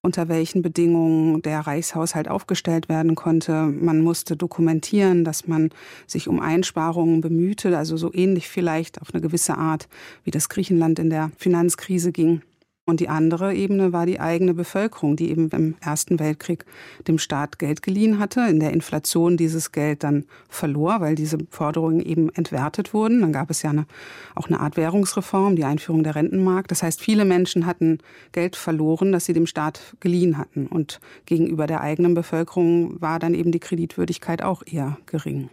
[0.03, 3.65] unter welchen Bedingungen der Reichshaushalt aufgestellt werden konnte.
[3.67, 5.69] Man musste dokumentieren, dass man
[6.07, 9.87] sich um Einsparungen bemühte, also so ähnlich vielleicht auf eine gewisse Art,
[10.23, 12.41] wie das Griechenland in der Finanzkrise ging.
[12.83, 16.65] Und die andere Ebene war die eigene Bevölkerung, die eben im Ersten Weltkrieg
[17.07, 21.99] dem Staat Geld geliehen hatte, in der Inflation dieses Geld dann verlor, weil diese Forderungen
[22.01, 23.21] eben entwertet wurden.
[23.21, 23.85] Dann gab es ja eine,
[24.33, 26.67] auch eine Art Währungsreform, die Einführung der Rentenmark.
[26.69, 27.99] Das heißt, viele Menschen hatten
[28.31, 30.65] Geld verloren, das sie dem Staat geliehen hatten.
[30.65, 35.51] Und gegenüber der eigenen Bevölkerung war dann eben die Kreditwürdigkeit auch eher gering.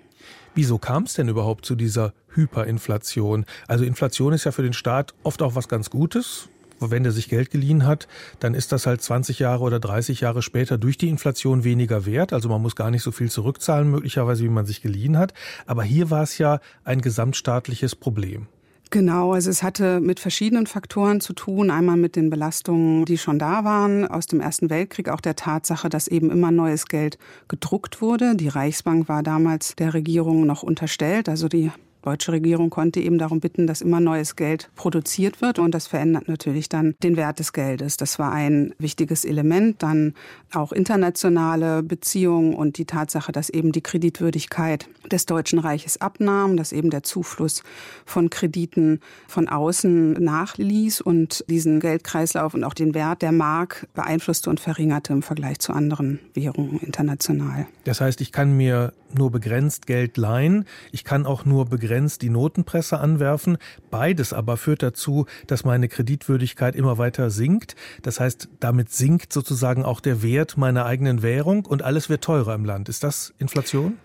[0.55, 3.45] Wieso kam es denn überhaupt zu dieser Hyperinflation?
[3.67, 6.49] Also Inflation ist ja für den Staat oft auch was ganz Gutes
[6.81, 8.09] wenn der sich Geld geliehen hat,
[8.41, 12.33] dann ist das halt 20 Jahre oder 30 Jahre später durch die Inflation weniger wert.
[12.33, 15.35] Also man muss gar nicht so viel zurückzahlen, möglicherweise, wie man sich geliehen hat.
[15.67, 18.47] Aber hier war es ja ein gesamtstaatliches Problem.
[18.91, 21.71] Genau, also es hatte mit verschiedenen Faktoren zu tun.
[21.71, 25.91] Einmal mit den Belastungen, die schon da waren aus dem Ersten Weltkrieg, auch der Tatsache,
[25.91, 28.35] dass eben immer neues Geld gedruckt wurde.
[28.35, 31.71] Die Reichsbank war damals der Regierung noch unterstellt, also die
[32.03, 36.29] deutsche Regierung konnte eben darum bitten, dass immer neues Geld produziert wird und das verändert
[36.29, 37.97] natürlich dann den Wert des Geldes.
[37.97, 39.83] Das war ein wichtiges Element.
[39.83, 40.15] Dann
[40.53, 46.73] auch internationale Beziehungen und die Tatsache, dass eben die Kreditwürdigkeit des Deutschen Reiches abnahm, dass
[46.73, 47.63] eben der Zufluss
[48.05, 54.51] von Krediten von außen nachließ und diesen Geldkreislauf und auch den Wert der Mark beeinflusste
[54.51, 57.67] und verringerte im Vergleich zu anderen Währungen international.
[57.85, 61.88] Das heißt, ich kann mir nur begrenzt Geld leihen, ich kann auch nur begrenzt
[62.19, 63.59] die Notenpresse anwerfen.
[63.91, 67.77] Beides aber führt dazu, dass meine Kreditwürdigkeit immer weiter sinkt.
[68.03, 72.55] Das heißt, damit sinkt sozusagen auch der Wert meiner eigenen Währung und alles wird teurer
[72.55, 72.89] im Land.
[72.89, 73.99] Ist das Inflation?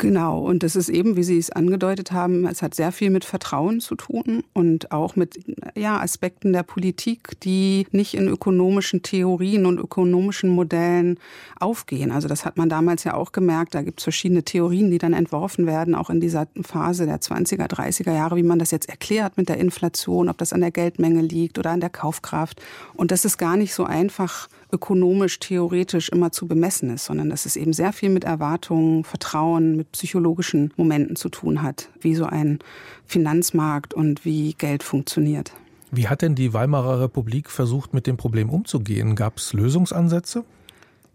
[0.00, 3.26] Genau, und das ist eben, wie Sie es angedeutet haben, es hat sehr viel mit
[3.26, 5.38] Vertrauen zu tun und auch mit
[5.76, 11.18] ja, Aspekten der Politik, die nicht in ökonomischen Theorien und ökonomischen Modellen
[11.58, 12.12] aufgehen.
[12.12, 15.12] Also das hat man damals ja auch gemerkt, da gibt es verschiedene Theorien, die dann
[15.12, 19.36] entworfen werden, auch in dieser Phase der 20er, 30er Jahre, wie man das jetzt erklärt
[19.36, 22.62] mit der Inflation, ob das an der Geldmenge liegt oder an der Kaufkraft.
[22.94, 27.46] Und das ist gar nicht so einfach ökonomisch, theoretisch immer zu bemessen ist, sondern dass
[27.46, 32.24] es eben sehr viel mit Erwartungen, Vertrauen, mit psychologischen Momenten zu tun hat, wie so
[32.24, 32.58] ein
[33.06, 35.52] Finanzmarkt und wie Geld funktioniert.
[35.90, 39.16] Wie hat denn die Weimarer Republik versucht, mit dem Problem umzugehen?
[39.16, 40.44] Gab es Lösungsansätze?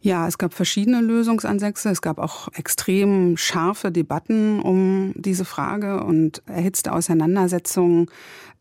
[0.05, 1.89] Ja, es gab verschiedene Lösungsansätze.
[1.89, 8.05] Es gab auch extrem scharfe Debatten um diese Frage und erhitzte Auseinandersetzungen.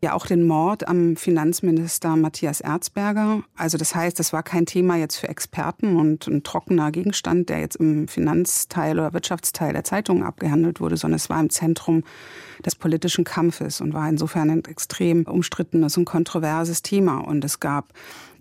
[0.00, 3.42] Ja, auch den Mord am Finanzminister Matthias Erzberger.
[3.56, 7.60] Also das heißt, das war kein Thema jetzt für Experten und ein trockener Gegenstand, der
[7.60, 12.04] jetzt im Finanzteil oder Wirtschaftsteil der Zeitungen abgehandelt wurde, sondern es war im Zentrum
[12.64, 17.18] des politischen Kampfes und war insofern ein extrem umstrittenes und kontroverses Thema.
[17.18, 17.92] Und es gab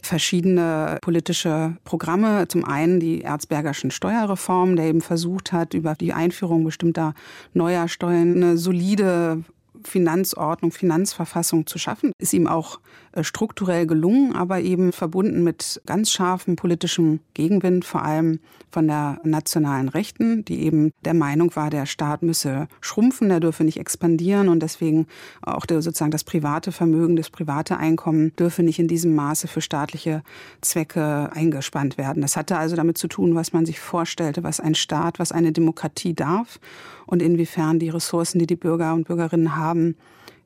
[0.04, 2.48] verschiedene politische Programme.
[2.48, 7.14] Zum einen die Erzbergerschen Steuerreform, der eben versucht hat, über die Einführung bestimmter
[7.54, 9.44] neuer Steuern eine solide
[9.84, 12.12] Finanzordnung, Finanzverfassung zu schaffen.
[12.18, 12.80] Ist ihm auch
[13.22, 18.40] strukturell gelungen, aber eben verbunden mit ganz scharfem politischem Gegenwind, vor allem
[18.72, 23.64] von der nationalen Rechten, die eben der Meinung war, der Staat müsse schrumpfen, er dürfe
[23.64, 25.06] nicht expandieren und deswegen
[25.42, 29.62] auch der, sozusagen das private Vermögen, das private Einkommen dürfe nicht in diesem Maße für
[29.62, 30.24] staatliche
[30.62, 32.22] Zwecke eingespannt werden.
[32.22, 35.52] Das hatte also damit zu tun, was man sich vorstellte, was ein Staat, was eine
[35.52, 36.60] Demokratie darf
[37.06, 39.96] und inwiefern die Ressourcen, die die Bürger und Bürgerinnen haben,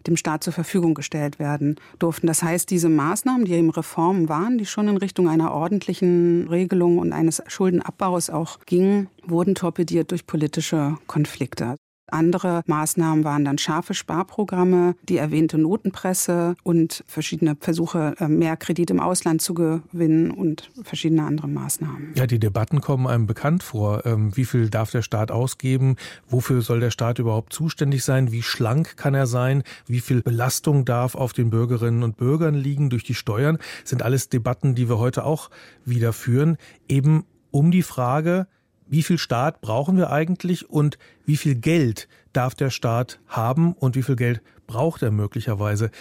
[0.07, 2.27] dem Staat zur Verfügung gestellt werden durften.
[2.27, 6.97] Das heißt, diese Maßnahmen, die eben Reformen waren, die schon in Richtung einer ordentlichen Regelung
[6.97, 11.75] und eines Schuldenabbaus auch gingen, wurden torpediert durch politische Konflikte.
[12.09, 18.89] Andere Maßnahmen waren dann scharfe Sparprogramme, die erwähnte Notenpresse und verschiedene Versuche, äh, mehr Kredit
[18.89, 22.13] im Ausland zu gewinnen und verschiedene andere Maßnahmen.
[22.15, 24.05] Ja, die Debatten kommen einem bekannt vor.
[24.05, 25.95] Ähm, wie viel darf der Staat ausgeben?
[26.27, 28.31] Wofür soll der Staat überhaupt zuständig sein?
[28.31, 29.63] Wie schlank kann er sein?
[29.85, 33.57] Wie viel Belastung darf auf den Bürgerinnen und Bürgern liegen durch die Steuern?
[33.81, 35.49] Das sind alles Debatten, die wir heute auch
[35.85, 38.47] wieder führen, eben um die Frage,
[38.89, 43.95] wie viel Staat brauchen wir eigentlich und wie viel Geld darf der Staat haben und
[43.95, 45.91] wie viel Geld braucht er möglicherweise.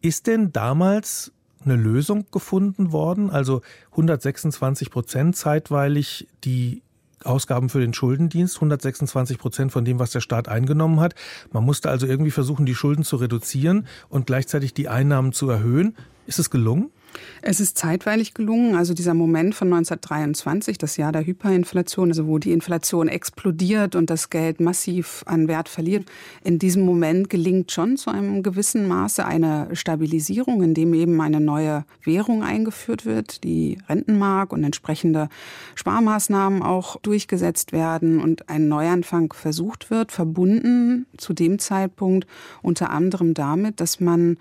[0.00, 1.32] Ist denn damals
[1.64, 3.30] eine Lösung gefunden worden?
[3.30, 6.82] Also 126 Prozent zeitweilig die
[7.24, 11.14] Ausgaben für den Schuldendienst, 126 Prozent von dem, was der Staat eingenommen hat.
[11.52, 15.96] Man musste also irgendwie versuchen, die Schulden zu reduzieren und gleichzeitig die Einnahmen zu erhöhen.
[16.26, 16.90] Ist es gelungen?
[17.42, 22.38] Es ist zeitweilig gelungen, also dieser Moment von 1923, das Jahr der Hyperinflation, also wo
[22.38, 26.06] die Inflation explodiert und das Geld massiv an Wert verliert.
[26.42, 31.84] In diesem Moment gelingt schon zu einem gewissen Maße eine Stabilisierung, indem eben eine neue
[32.04, 35.28] Währung eingeführt wird, die Rentenmark und entsprechende
[35.74, 42.26] Sparmaßnahmen auch durchgesetzt werden und ein Neuanfang versucht wird, verbunden zu dem Zeitpunkt
[42.62, 44.36] unter anderem damit, dass man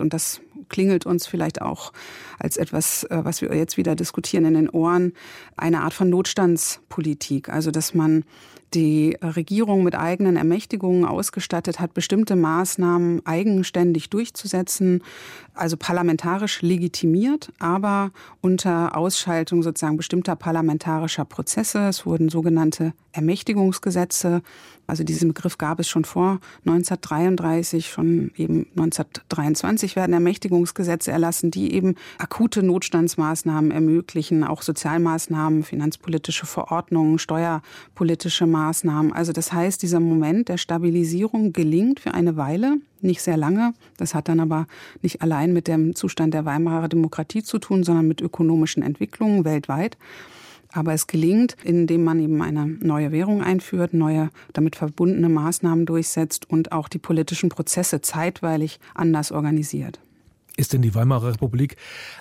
[0.00, 1.92] und das klingelt uns vielleicht auch
[2.38, 5.12] als etwas, äh, was wir jetzt wieder diskutieren in den Ohren,
[5.56, 7.48] eine Art von Notstandspolitik.
[7.48, 8.24] Also, dass man
[8.74, 15.02] die Regierung mit eigenen Ermächtigungen ausgestattet hat, bestimmte Maßnahmen eigenständig durchzusetzen,
[15.54, 21.88] also parlamentarisch legitimiert, aber unter Ausschaltung sozusagen bestimmter parlamentarischer Prozesse.
[21.88, 24.42] Es wurden sogenannte Ermächtigungsgesetze
[24.88, 31.74] also diesen Begriff gab es schon vor 1933, schon eben 1923 werden Ermächtigungsgesetze erlassen, die
[31.74, 38.57] eben akute Notstandsmaßnahmen ermöglichen, auch Sozialmaßnahmen, finanzpolitische Verordnungen, steuerpolitische Maßnahmen.
[39.12, 43.74] Also das heißt, dieser Moment der Stabilisierung gelingt für eine Weile, nicht sehr lange.
[43.96, 44.66] Das hat dann aber
[45.02, 49.96] nicht allein mit dem Zustand der Weimarer Demokratie zu tun, sondern mit ökonomischen Entwicklungen weltweit.
[50.72, 56.50] Aber es gelingt, indem man eben eine neue Währung einführt, neue damit verbundene Maßnahmen durchsetzt
[56.50, 59.98] und auch die politischen Prozesse zeitweilig anders organisiert.
[60.56, 61.76] Ist denn die Weimarer Republik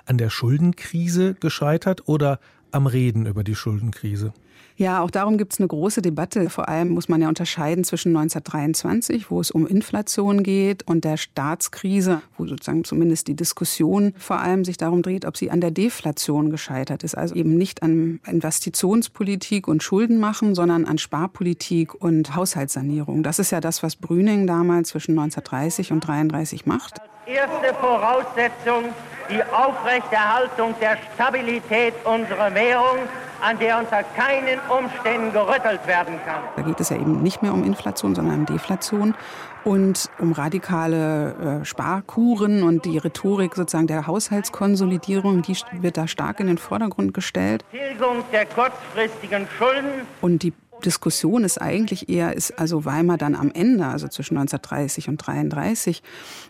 [0.06, 2.40] an der Schuldenkrise gescheitert oder
[2.72, 4.32] am Reden über die Schuldenkrise?
[4.80, 6.52] Ja, auch darum gibt es eine große Debatte.
[6.52, 11.18] Vor allem muss man ja unterscheiden zwischen 1923, wo es um Inflation geht, und der
[11.18, 15.72] Staatskrise, wo sozusagen zumindest die Diskussion vor allem sich darum dreht, ob sie an der
[15.72, 17.18] Deflation gescheitert ist.
[17.18, 23.24] Also eben nicht an Investitionspolitik und Schulden machen, sondern an Sparpolitik und Haushaltssanierung.
[23.24, 27.02] Das ist ja das, was Brüning damals zwischen 1930 und 1933 macht.
[27.26, 28.84] Erste Voraussetzung
[29.30, 33.00] die Aufrechterhaltung der Stabilität unserer Währung
[33.42, 36.42] an der unter keinen Umständen gerüttelt werden kann.
[36.56, 39.16] Da geht es ja eben nicht mehr um Inflation, sondern um Deflation
[39.64, 46.40] und um radikale äh, Sparkuren und die Rhetorik sozusagen der Haushaltskonsolidierung, die wird da stark
[46.40, 47.66] in den Vordergrund gestellt.
[47.72, 50.08] Tilgung der kurzfristigen Schulden.
[50.22, 50.54] Und die
[50.86, 56.04] Diskussion ist eigentlich eher, ist also Weimar dann am Ende, also zwischen 1930 und 33,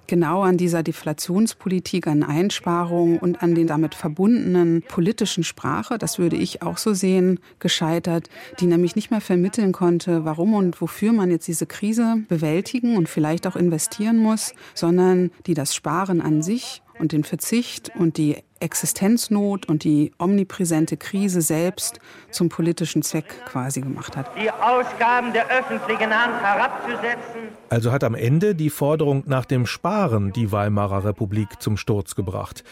[0.08, 6.36] genau an dieser Deflationspolitik, an Einsparungen und an den damit verbundenen politischen Sprache, das würde
[6.36, 11.32] ich auch so sehen, gescheitert, die nämlich nicht mehr vermitteln konnte, warum und wofür man
[11.32, 16.82] jetzt diese Krise bewältigen und vielleicht auch investieren muss, sondern die das Sparen an sich
[17.00, 22.00] und den Verzicht und die Existenznot und die omnipräsente Krise selbst
[22.32, 24.32] zum politischen Zweck quasi gemacht hat.
[24.36, 27.50] Die Ausgaben der öffentlichen Hand herabzusetzen.
[27.70, 32.64] Also hat am Ende die Forderung nach dem Sparen die Weimarer Republik zum Sturz gebracht.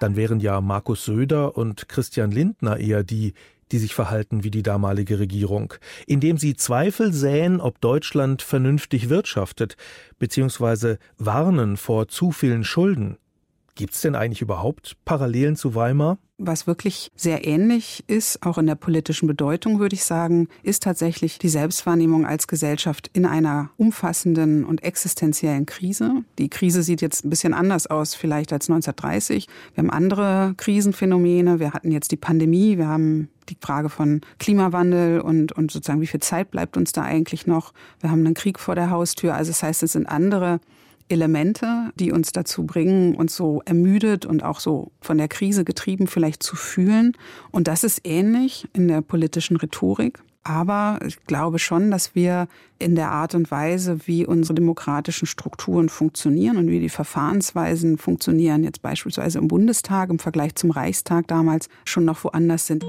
[0.00, 3.34] Dann wären ja Markus Söder und Christian Lindner eher die,
[3.70, 5.74] die sich verhalten wie die damalige Regierung,
[6.06, 9.76] indem sie Zweifel säen, ob Deutschland vernünftig wirtschaftet,
[10.18, 13.16] beziehungsweise warnen vor zu vielen Schulden.
[13.74, 16.18] Gibt es denn eigentlich überhaupt Parallelen zu Weimar?
[16.36, 21.38] Was wirklich sehr ähnlich ist, auch in der politischen Bedeutung, würde ich sagen, ist tatsächlich
[21.38, 26.24] die Selbstwahrnehmung als Gesellschaft in einer umfassenden und existenziellen Krise.
[26.38, 29.46] Die Krise sieht jetzt ein bisschen anders aus, vielleicht als 1930.
[29.74, 31.58] Wir haben andere Krisenphänomene.
[31.58, 32.76] Wir hatten jetzt die Pandemie.
[32.76, 37.02] Wir haben die Frage von Klimawandel und, und sozusagen, wie viel Zeit bleibt uns da
[37.02, 37.72] eigentlich noch?
[38.00, 39.34] Wir haben einen Krieg vor der Haustür.
[39.34, 40.60] Also das heißt, es sind andere
[41.08, 46.06] Elemente, die uns dazu bringen, uns so ermüdet und auch so von der Krise getrieben
[46.06, 47.16] vielleicht zu fühlen.
[47.50, 50.20] Und das ist ähnlich in der politischen Rhetorik.
[50.44, 52.48] Aber ich glaube schon, dass wir
[52.80, 58.64] in der Art und Weise, wie unsere demokratischen Strukturen funktionieren und wie die Verfahrensweisen funktionieren,
[58.64, 62.84] jetzt beispielsweise im Bundestag im Vergleich zum Reichstag damals, schon noch woanders sind.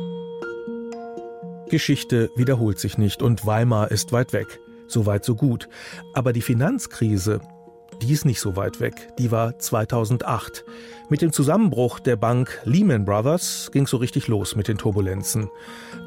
[1.70, 4.60] Geschichte wiederholt sich nicht und Weimar ist weit weg.
[4.88, 5.70] So weit, so gut.
[6.14, 7.40] Aber die Finanzkrise,
[8.02, 9.10] die ist nicht so weit weg.
[9.18, 10.66] Die war 2008.
[11.10, 15.50] Mit dem Zusammenbruch der Bank Lehman Brothers ging so richtig los mit den Turbulenzen.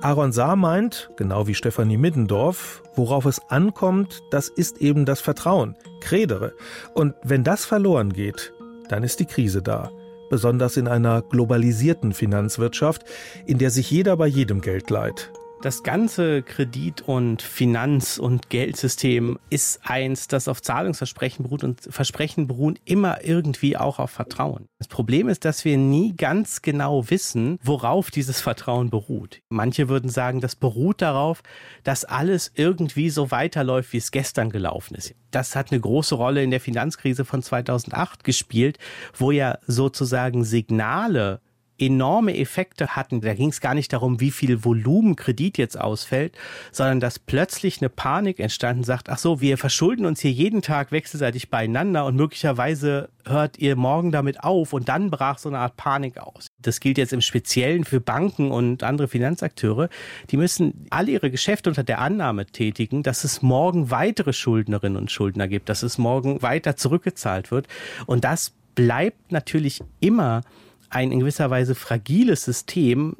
[0.00, 5.76] Aaron Saar meint, genau wie Stefanie Middendorf, worauf es ankommt, das ist eben das Vertrauen,
[6.00, 6.54] Kredere.
[6.94, 8.52] Und wenn das verloren geht,
[8.88, 9.90] dann ist die Krise da.
[10.28, 13.02] Besonders in einer globalisierten Finanzwirtschaft,
[13.46, 15.30] in der sich jeder bei jedem Geld leiht.
[15.66, 22.46] Das ganze Kredit- und Finanz- und Geldsystem ist eins, das auf Zahlungsversprechen beruht und Versprechen
[22.46, 24.68] beruhen immer irgendwie auch auf Vertrauen.
[24.78, 29.40] Das Problem ist, dass wir nie ganz genau wissen, worauf dieses Vertrauen beruht.
[29.48, 31.42] Manche würden sagen, das beruht darauf,
[31.82, 35.16] dass alles irgendwie so weiterläuft, wie es gestern gelaufen ist.
[35.32, 38.78] Das hat eine große Rolle in der Finanzkrise von 2008 gespielt,
[39.18, 41.40] wo ja sozusagen Signale
[41.78, 43.20] enorme Effekte hatten.
[43.20, 46.36] Da ging es gar nicht darum, wie viel Volumen Kredit jetzt ausfällt,
[46.72, 50.92] sondern dass plötzlich eine Panik entstanden sagt, ach so, wir verschulden uns hier jeden Tag
[50.92, 55.76] wechselseitig beieinander und möglicherweise hört ihr morgen damit auf und dann brach so eine Art
[55.76, 56.46] Panik aus.
[56.60, 59.88] Das gilt jetzt im Speziellen für Banken und andere Finanzakteure.
[60.30, 65.10] Die müssen alle ihre Geschäfte unter der Annahme tätigen, dass es morgen weitere Schuldnerinnen und
[65.10, 67.66] Schuldner gibt, dass es morgen weiter zurückgezahlt wird.
[68.06, 70.42] Und das bleibt natürlich immer
[70.96, 73.16] ein in gewisser Weise fragiles System,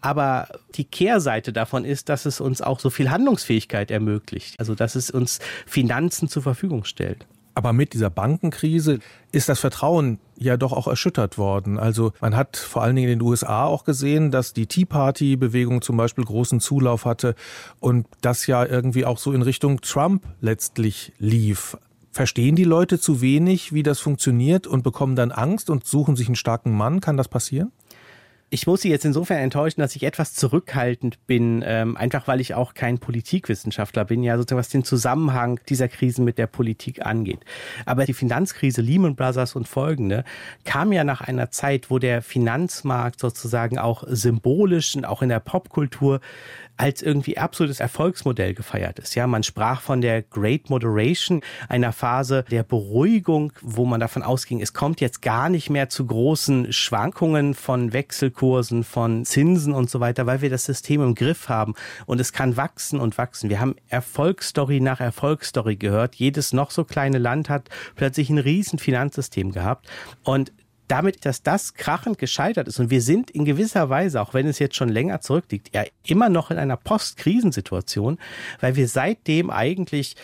[0.00, 4.58] aber die Kehrseite davon ist, dass es uns auch so viel Handlungsfähigkeit ermöglicht.
[4.58, 7.24] Also, dass es uns Finanzen zur Verfügung stellt.
[7.54, 8.98] Aber mit dieser Bankenkrise
[9.30, 11.78] ist das Vertrauen ja doch auch erschüttert worden.
[11.78, 15.82] Also man hat vor allen Dingen in den USA auch gesehen, dass die Tea Party-Bewegung
[15.82, 17.34] zum Beispiel großen Zulauf hatte
[17.78, 21.76] und das ja irgendwie auch so in Richtung Trump letztlich lief.
[22.12, 26.26] Verstehen die Leute zu wenig, wie das funktioniert und bekommen dann Angst und suchen sich
[26.28, 27.00] einen starken Mann?
[27.00, 27.72] Kann das passieren?
[28.54, 32.52] Ich muss Sie jetzt insofern enttäuschen, dass ich etwas zurückhaltend bin, ähm, einfach weil ich
[32.52, 37.40] auch kein Politikwissenschaftler bin, ja sozusagen was den Zusammenhang dieser Krisen mit der Politik angeht.
[37.86, 40.24] Aber die Finanzkrise Lehman Brothers und folgende
[40.66, 45.40] kam ja nach einer Zeit, wo der Finanzmarkt sozusagen auch symbolisch und auch in der
[45.40, 46.20] Popkultur
[46.76, 49.14] als irgendwie absolutes Erfolgsmodell gefeiert ist.
[49.14, 54.60] Ja, man sprach von der Great Moderation, einer Phase der Beruhigung, wo man davon ausging,
[54.60, 60.00] es kommt jetzt gar nicht mehr zu großen Schwankungen von Wechselkursen, von Zinsen und so
[60.00, 61.74] weiter, weil wir das System im Griff haben
[62.06, 63.50] und es kann wachsen und wachsen.
[63.50, 66.14] Wir haben Erfolgsstory nach Erfolgsstory gehört.
[66.16, 69.88] Jedes noch so kleine Land hat plötzlich ein riesen Finanzsystem gehabt
[70.24, 70.52] und
[70.88, 72.78] damit, dass das krachend gescheitert ist.
[72.78, 76.28] Und wir sind in gewisser Weise, auch wenn es jetzt schon länger zurückliegt, ja immer
[76.28, 78.18] noch in einer Postkrisensituation,
[78.60, 80.16] weil wir seitdem eigentlich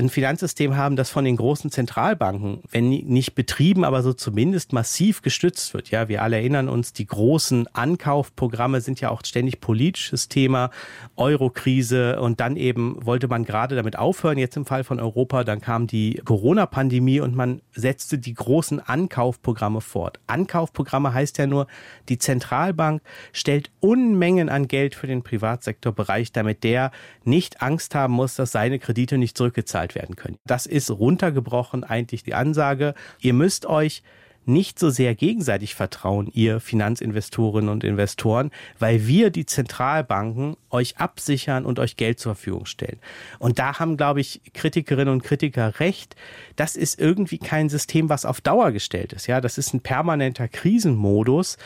[0.00, 5.22] ein Finanzsystem haben, das von den großen Zentralbanken, wenn nicht betrieben, aber so zumindest massiv
[5.22, 5.90] gestützt wird.
[5.90, 10.70] Ja, wir alle erinnern uns, die großen Ankaufprogramme sind ja auch ständig politisches Thema,
[11.16, 15.60] Eurokrise und dann eben wollte man gerade damit aufhören, jetzt im Fall von Europa, dann
[15.60, 20.18] kam die Corona-Pandemie und man setzte die großen Ankaufprogramme fort.
[20.26, 21.66] Ankaufprogramme heißt ja nur,
[22.08, 26.90] die Zentralbank stellt Unmengen an Geld für den Privatsektorbereich, damit der
[27.24, 30.36] nicht Angst haben muss, dass seine Kredite nicht zurückgezahlt werden können.
[30.46, 32.94] Das ist runtergebrochen eigentlich die Ansage.
[33.20, 34.02] Ihr müsst euch
[34.46, 41.64] nicht so sehr gegenseitig vertrauen, ihr Finanzinvestorinnen und Investoren, weil wir die Zentralbanken euch absichern
[41.64, 42.98] und euch Geld zur Verfügung stellen.
[43.38, 46.16] Und da haben, glaube ich, Kritikerinnen und Kritiker recht.
[46.56, 49.26] Das ist irgendwie kein System, was auf Dauer gestellt ist.
[49.26, 51.58] Ja, das ist ein permanenter Krisenmodus,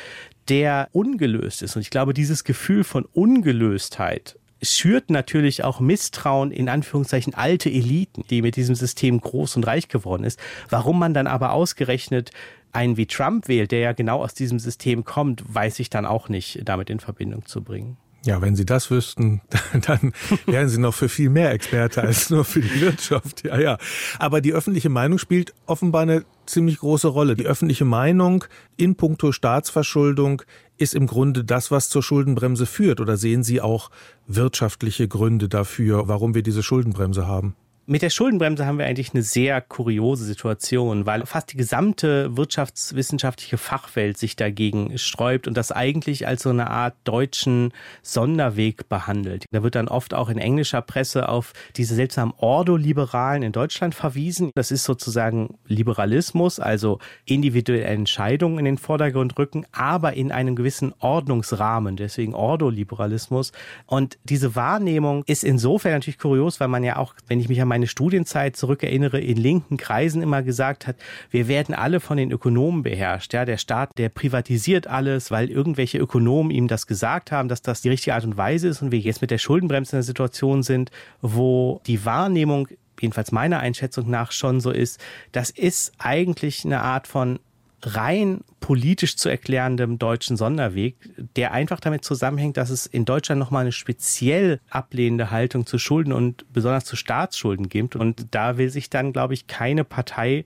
[0.48, 1.76] der ungelöst ist.
[1.76, 4.38] Und ich glaube, dieses Gefühl von Ungelöstheit
[4.72, 9.88] schürt natürlich auch Misstrauen in Anführungszeichen alte Eliten, die mit diesem System groß und reich
[9.88, 10.38] geworden ist.
[10.70, 12.30] Warum man dann aber ausgerechnet
[12.72, 16.28] einen wie Trump wählt, der ja genau aus diesem System kommt, weiß ich dann auch
[16.28, 17.96] nicht damit in Verbindung zu bringen.
[18.24, 19.42] Ja, wenn Sie das wüssten,
[19.86, 20.12] dann
[20.46, 23.44] wären Sie noch für viel mehr Experte als nur für die Wirtschaft.
[23.44, 23.78] Ja, ja.
[24.18, 27.36] Aber die öffentliche Meinung spielt offenbar eine ziemlich große Rolle.
[27.36, 28.44] Die öffentliche Meinung
[28.76, 30.42] in puncto Staatsverschuldung
[30.76, 33.00] ist im Grunde das, was zur Schuldenbremse führt.
[33.00, 33.90] Oder sehen Sie auch
[34.26, 37.54] wirtschaftliche Gründe dafür, warum wir diese Schuldenbremse haben?
[37.86, 43.58] Mit der Schuldenbremse haben wir eigentlich eine sehr kuriose Situation, weil fast die gesamte wirtschaftswissenschaftliche
[43.58, 49.44] Fachwelt sich dagegen sträubt und das eigentlich als so eine Art deutschen Sonderweg behandelt.
[49.50, 54.50] Da wird dann oft auch in englischer Presse auf diese seltsamen Ordoliberalen in Deutschland verwiesen.
[54.54, 60.94] Das ist sozusagen Liberalismus, also individuelle Entscheidungen in den Vordergrund rücken, aber in einem gewissen
[61.00, 63.52] Ordnungsrahmen, deswegen Ordoliberalismus.
[63.84, 67.73] Und diese Wahrnehmung ist insofern natürlich kurios, weil man ja auch, wenn ich mich an
[67.74, 70.94] meine Studienzeit zurückerinnere, in linken Kreisen immer gesagt hat,
[71.32, 73.34] wir werden alle von den Ökonomen beherrscht.
[73.34, 77.82] Ja, der Staat, der privatisiert alles, weil irgendwelche Ökonomen ihm das gesagt haben, dass das
[77.82, 80.62] die richtige Art und Weise ist und wir jetzt mit der Schuldenbremse in einer Situation
[80.62, 82.68] sind, wo die Wahrnehmung
[83.00, 85.00] jedenfalls meiner Einschätzung nach schon so ist,
[85.32, 87.40] das ist eigentlich eine Art von
[87.86, 90.96] rein politisch zu erklärendem deutschen Sonderweg,
[91.36, 96.12] der einfach damit zusammenhängt, dass es in Deutschland nochmal eine speziell ablehnende Haltung zu Schulden
[96.12, 97.96] und besonders zu Staatsschulden gibt.
[97.96, 100.44] Und da will sich dann, glaube ich, keine Partei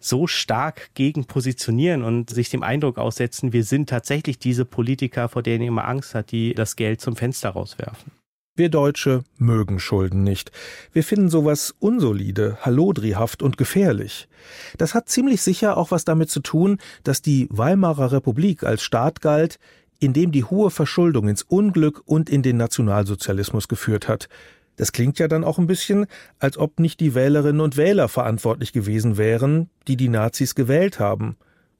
[0.00, 5.42] so stark gegen positionieren und sich dem Eindruck aussetzen, wir sind tatsächlich diese Politiker, vor
[5.42, 8.10] denen ihr immer Angst hat, die das Geld zum Fenster rauswerfen.
[8.54, 10.52] Wir Deutsche mögen Schulden nicht.
[10.92, 14.28] Wir finden sowas unsolide, hallodrihaft und gefährlich.
[14.76, 19.22] Das hat ziemlich sicher auch was damit zu tun, dass die Weimarer Republik als Staat
[19.22, 19.58] galt,
[20.00, 24.28] in dem die hohe Verschuldung ins Unglück und in den Nationalsozialismus geführt hat.
[24.76, 26.04] Das klingt ja dann auch ein bisschen,
[26.38, 31.36] als ob nicht die Wählerinnen und Wähler verantwortlich gewesen wären, die die Nazis gewählt haben.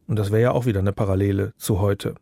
[0.06, 2.14] Und das wäre ja auch wieder eine Parallele zu heute.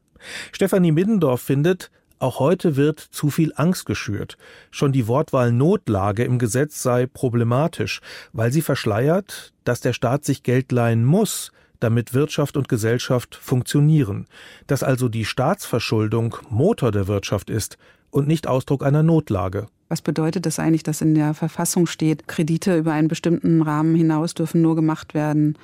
[0.50, 4.36] Stefanie Middendorf findet, auch heute wird zu viel Angst geschürt.
[4.70, 8.00] Schon die Wortwahl Notlage im Gesetz sei problematisch,
[8.32, 11.50] weil sie verschleiert, dass der Staat sich Geld leihen muss,
[11.80, 14.26] damit Wirtschaft und Gesellschaft funktionieren,
[14.66, 17.78] dass also die Staatsverschuldung Motor der Wirtschaft ist
[18.10, 19.66] und nicht Ausdruck einer Notlage.
[19.88, 24.34] Was bedeutet das eigentlich, dass in der Verfassung steht, Kredite über einen bestimmten Rahmen hinaus
[24.34, 25.56] dürfen nur gemacht werden,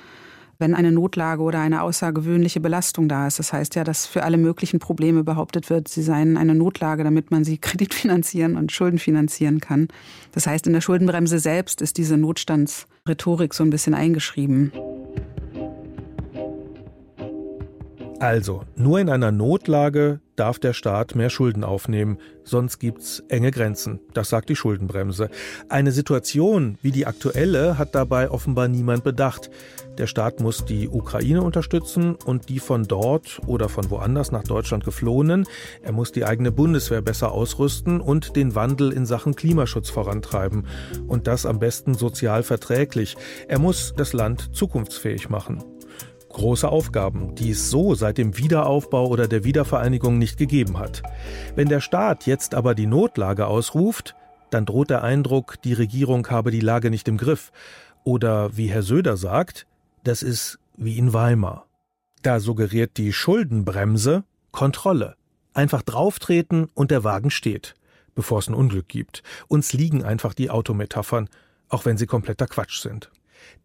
[0.59, 3.39] wenn eine Notlage oder eine außergewöhnliche Belastung da ist.
[3.39, 7.31] Das heißt ja, dass für alle möglichen Probleme behauptet wird, sie seien eine Notlage, damit
[7.31, 9.87] man sie kreditfinanzieren und Schulden finanzieren kann.
[10.31, 14.71] Das heißt, in der Schuldenbremse selbst ist diese Notstandsrhetorik so ein bisschen eingeschrieben.
[18.19, 23.99] Also, nur in einer Notlage darf der Staat mehr Schulden aufnehmen, sonst gibt's enge Grenzen.
[24.15, 25.29] Das sagt die Schuldenbremse.
[25.69, 29.51] Eine Situation wie die aktuelle hat dabei offenbar niemand bedacht.
[29.99, 34.83] Der Staat muss die Ukraine unterstützen und die von dort oder von woanders nach Deutschland
[34.83, 35.45] geflohenen.
[35.83, 40.65] Er muss die eigene Bundeswehr besser ausrüsten und den Wandel in Sachen Klimaschutz vorantreiben.
[41.07, 43.15] Und das am besten sozial verträglich.
[43.47, 45.63] Er muss das Land zukunftsfähig machen.
[46.37, 51.01] Große Aufgaben, die es so seit dem Wiederaufbau oder der Wiedervereinigung nicht gegeben hat.
[51.55, 54.15] Wenn der Staat jetzt aber die Notlage ausruft,
[54.51, 57.51] dann droht der Eindruck, die Regierung habe die Lage nicht im Griff.
[58.03, 59.65] Oder wie Herr Söder sagt,
[60.03, 61.65] das ist wie in Weimar.
[62.21, 65.15] Da suggeriert die Schuldenbremse Kontrolle.
[65.55, 67.73] Einfach drauftreten und der Wagen steht,
[68.13, 69.23] bevor es ein Unglück gibt.
[69.47, 71.29] Uns liegen einfach die Autometaphern,
[71.67, 73.09] auch wenn sie kompletter Quatsch sind.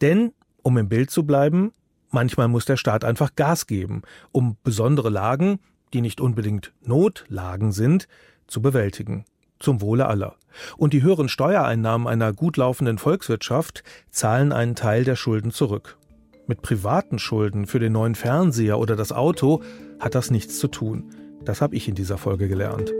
[0.01, 1.73] Denn, um im Bild zu bleiben,
[2.13, 4.03] Manchmal muss der Staat einfach Gas geben,
[4.33, 5.59] um besondere Lagen,
[5.95, 8.07] die nicht unbedingt Notlagen sind,
[8.47, 9.25] zu bewältigen.
[9.59, 10.37] Zum Wohle aller.
[10.77, 15.97] Und die höheren Steuereinnahmen einer gut laufenden Volkswirtschaft zahlen einen Teil der Schulden zurück.
[16.47, 19.63] Mit privaten Schulden für den neuen Fernseher oder das Auto
[19.99, 21.15] hat das nichts zu tun.
[21.45, 22.93] Das habe ich in dieser Folge gelernt.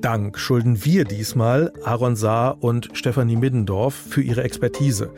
[0.00, 5.10] Dank schulden wir diesmal Aaron Saar und Stefanie Middendorf für ihre Expertise.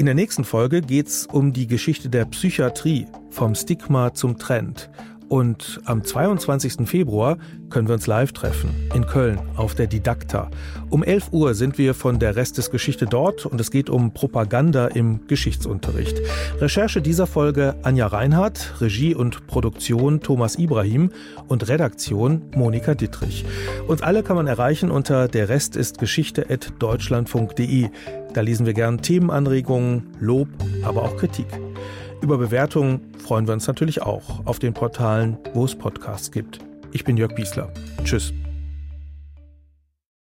[0.00, 4.88] In der nächsten Folge geht es um die Geschichte der Psychiatrie, vom Stigma zum Trend
[5.30, 6.88] Und am 22.
[6.88, 7.38] Februar
[7.70, 10.50] können wir uns live treffen in Köln auf der Didakta.
[10.90, 14.12] Um 11 Uhr sind wir von der Rest des Geschichte dort und es geht um
[14.12, 16.20] Propaganda im Geschichtsunterricht.
[16.58, 21.12] Recherche dieser Folge Anja Reinhardt, Regie und Produktion Thomas Ibrahim
[21.46, 23.44] und Redaktion Monika Dittrich.
[23.86, 27.88] Uns alle kann man erreichen unter der Rest ist Geschichte@deutschlandfunk.de.
[28.34, 30.48] Da lesen wir gern Themenanregungen, Lob,
[30.82, 31.46] aber auch Kritik.
[32.22, 36.58] Über Bewertungen freuen wir uns natürlich auch auf den Portalen, wo es Podcasts gibt.
[36.92, 37.72] Ich bin Jörg Biesler.
[38.04, 38.32] Tschüss.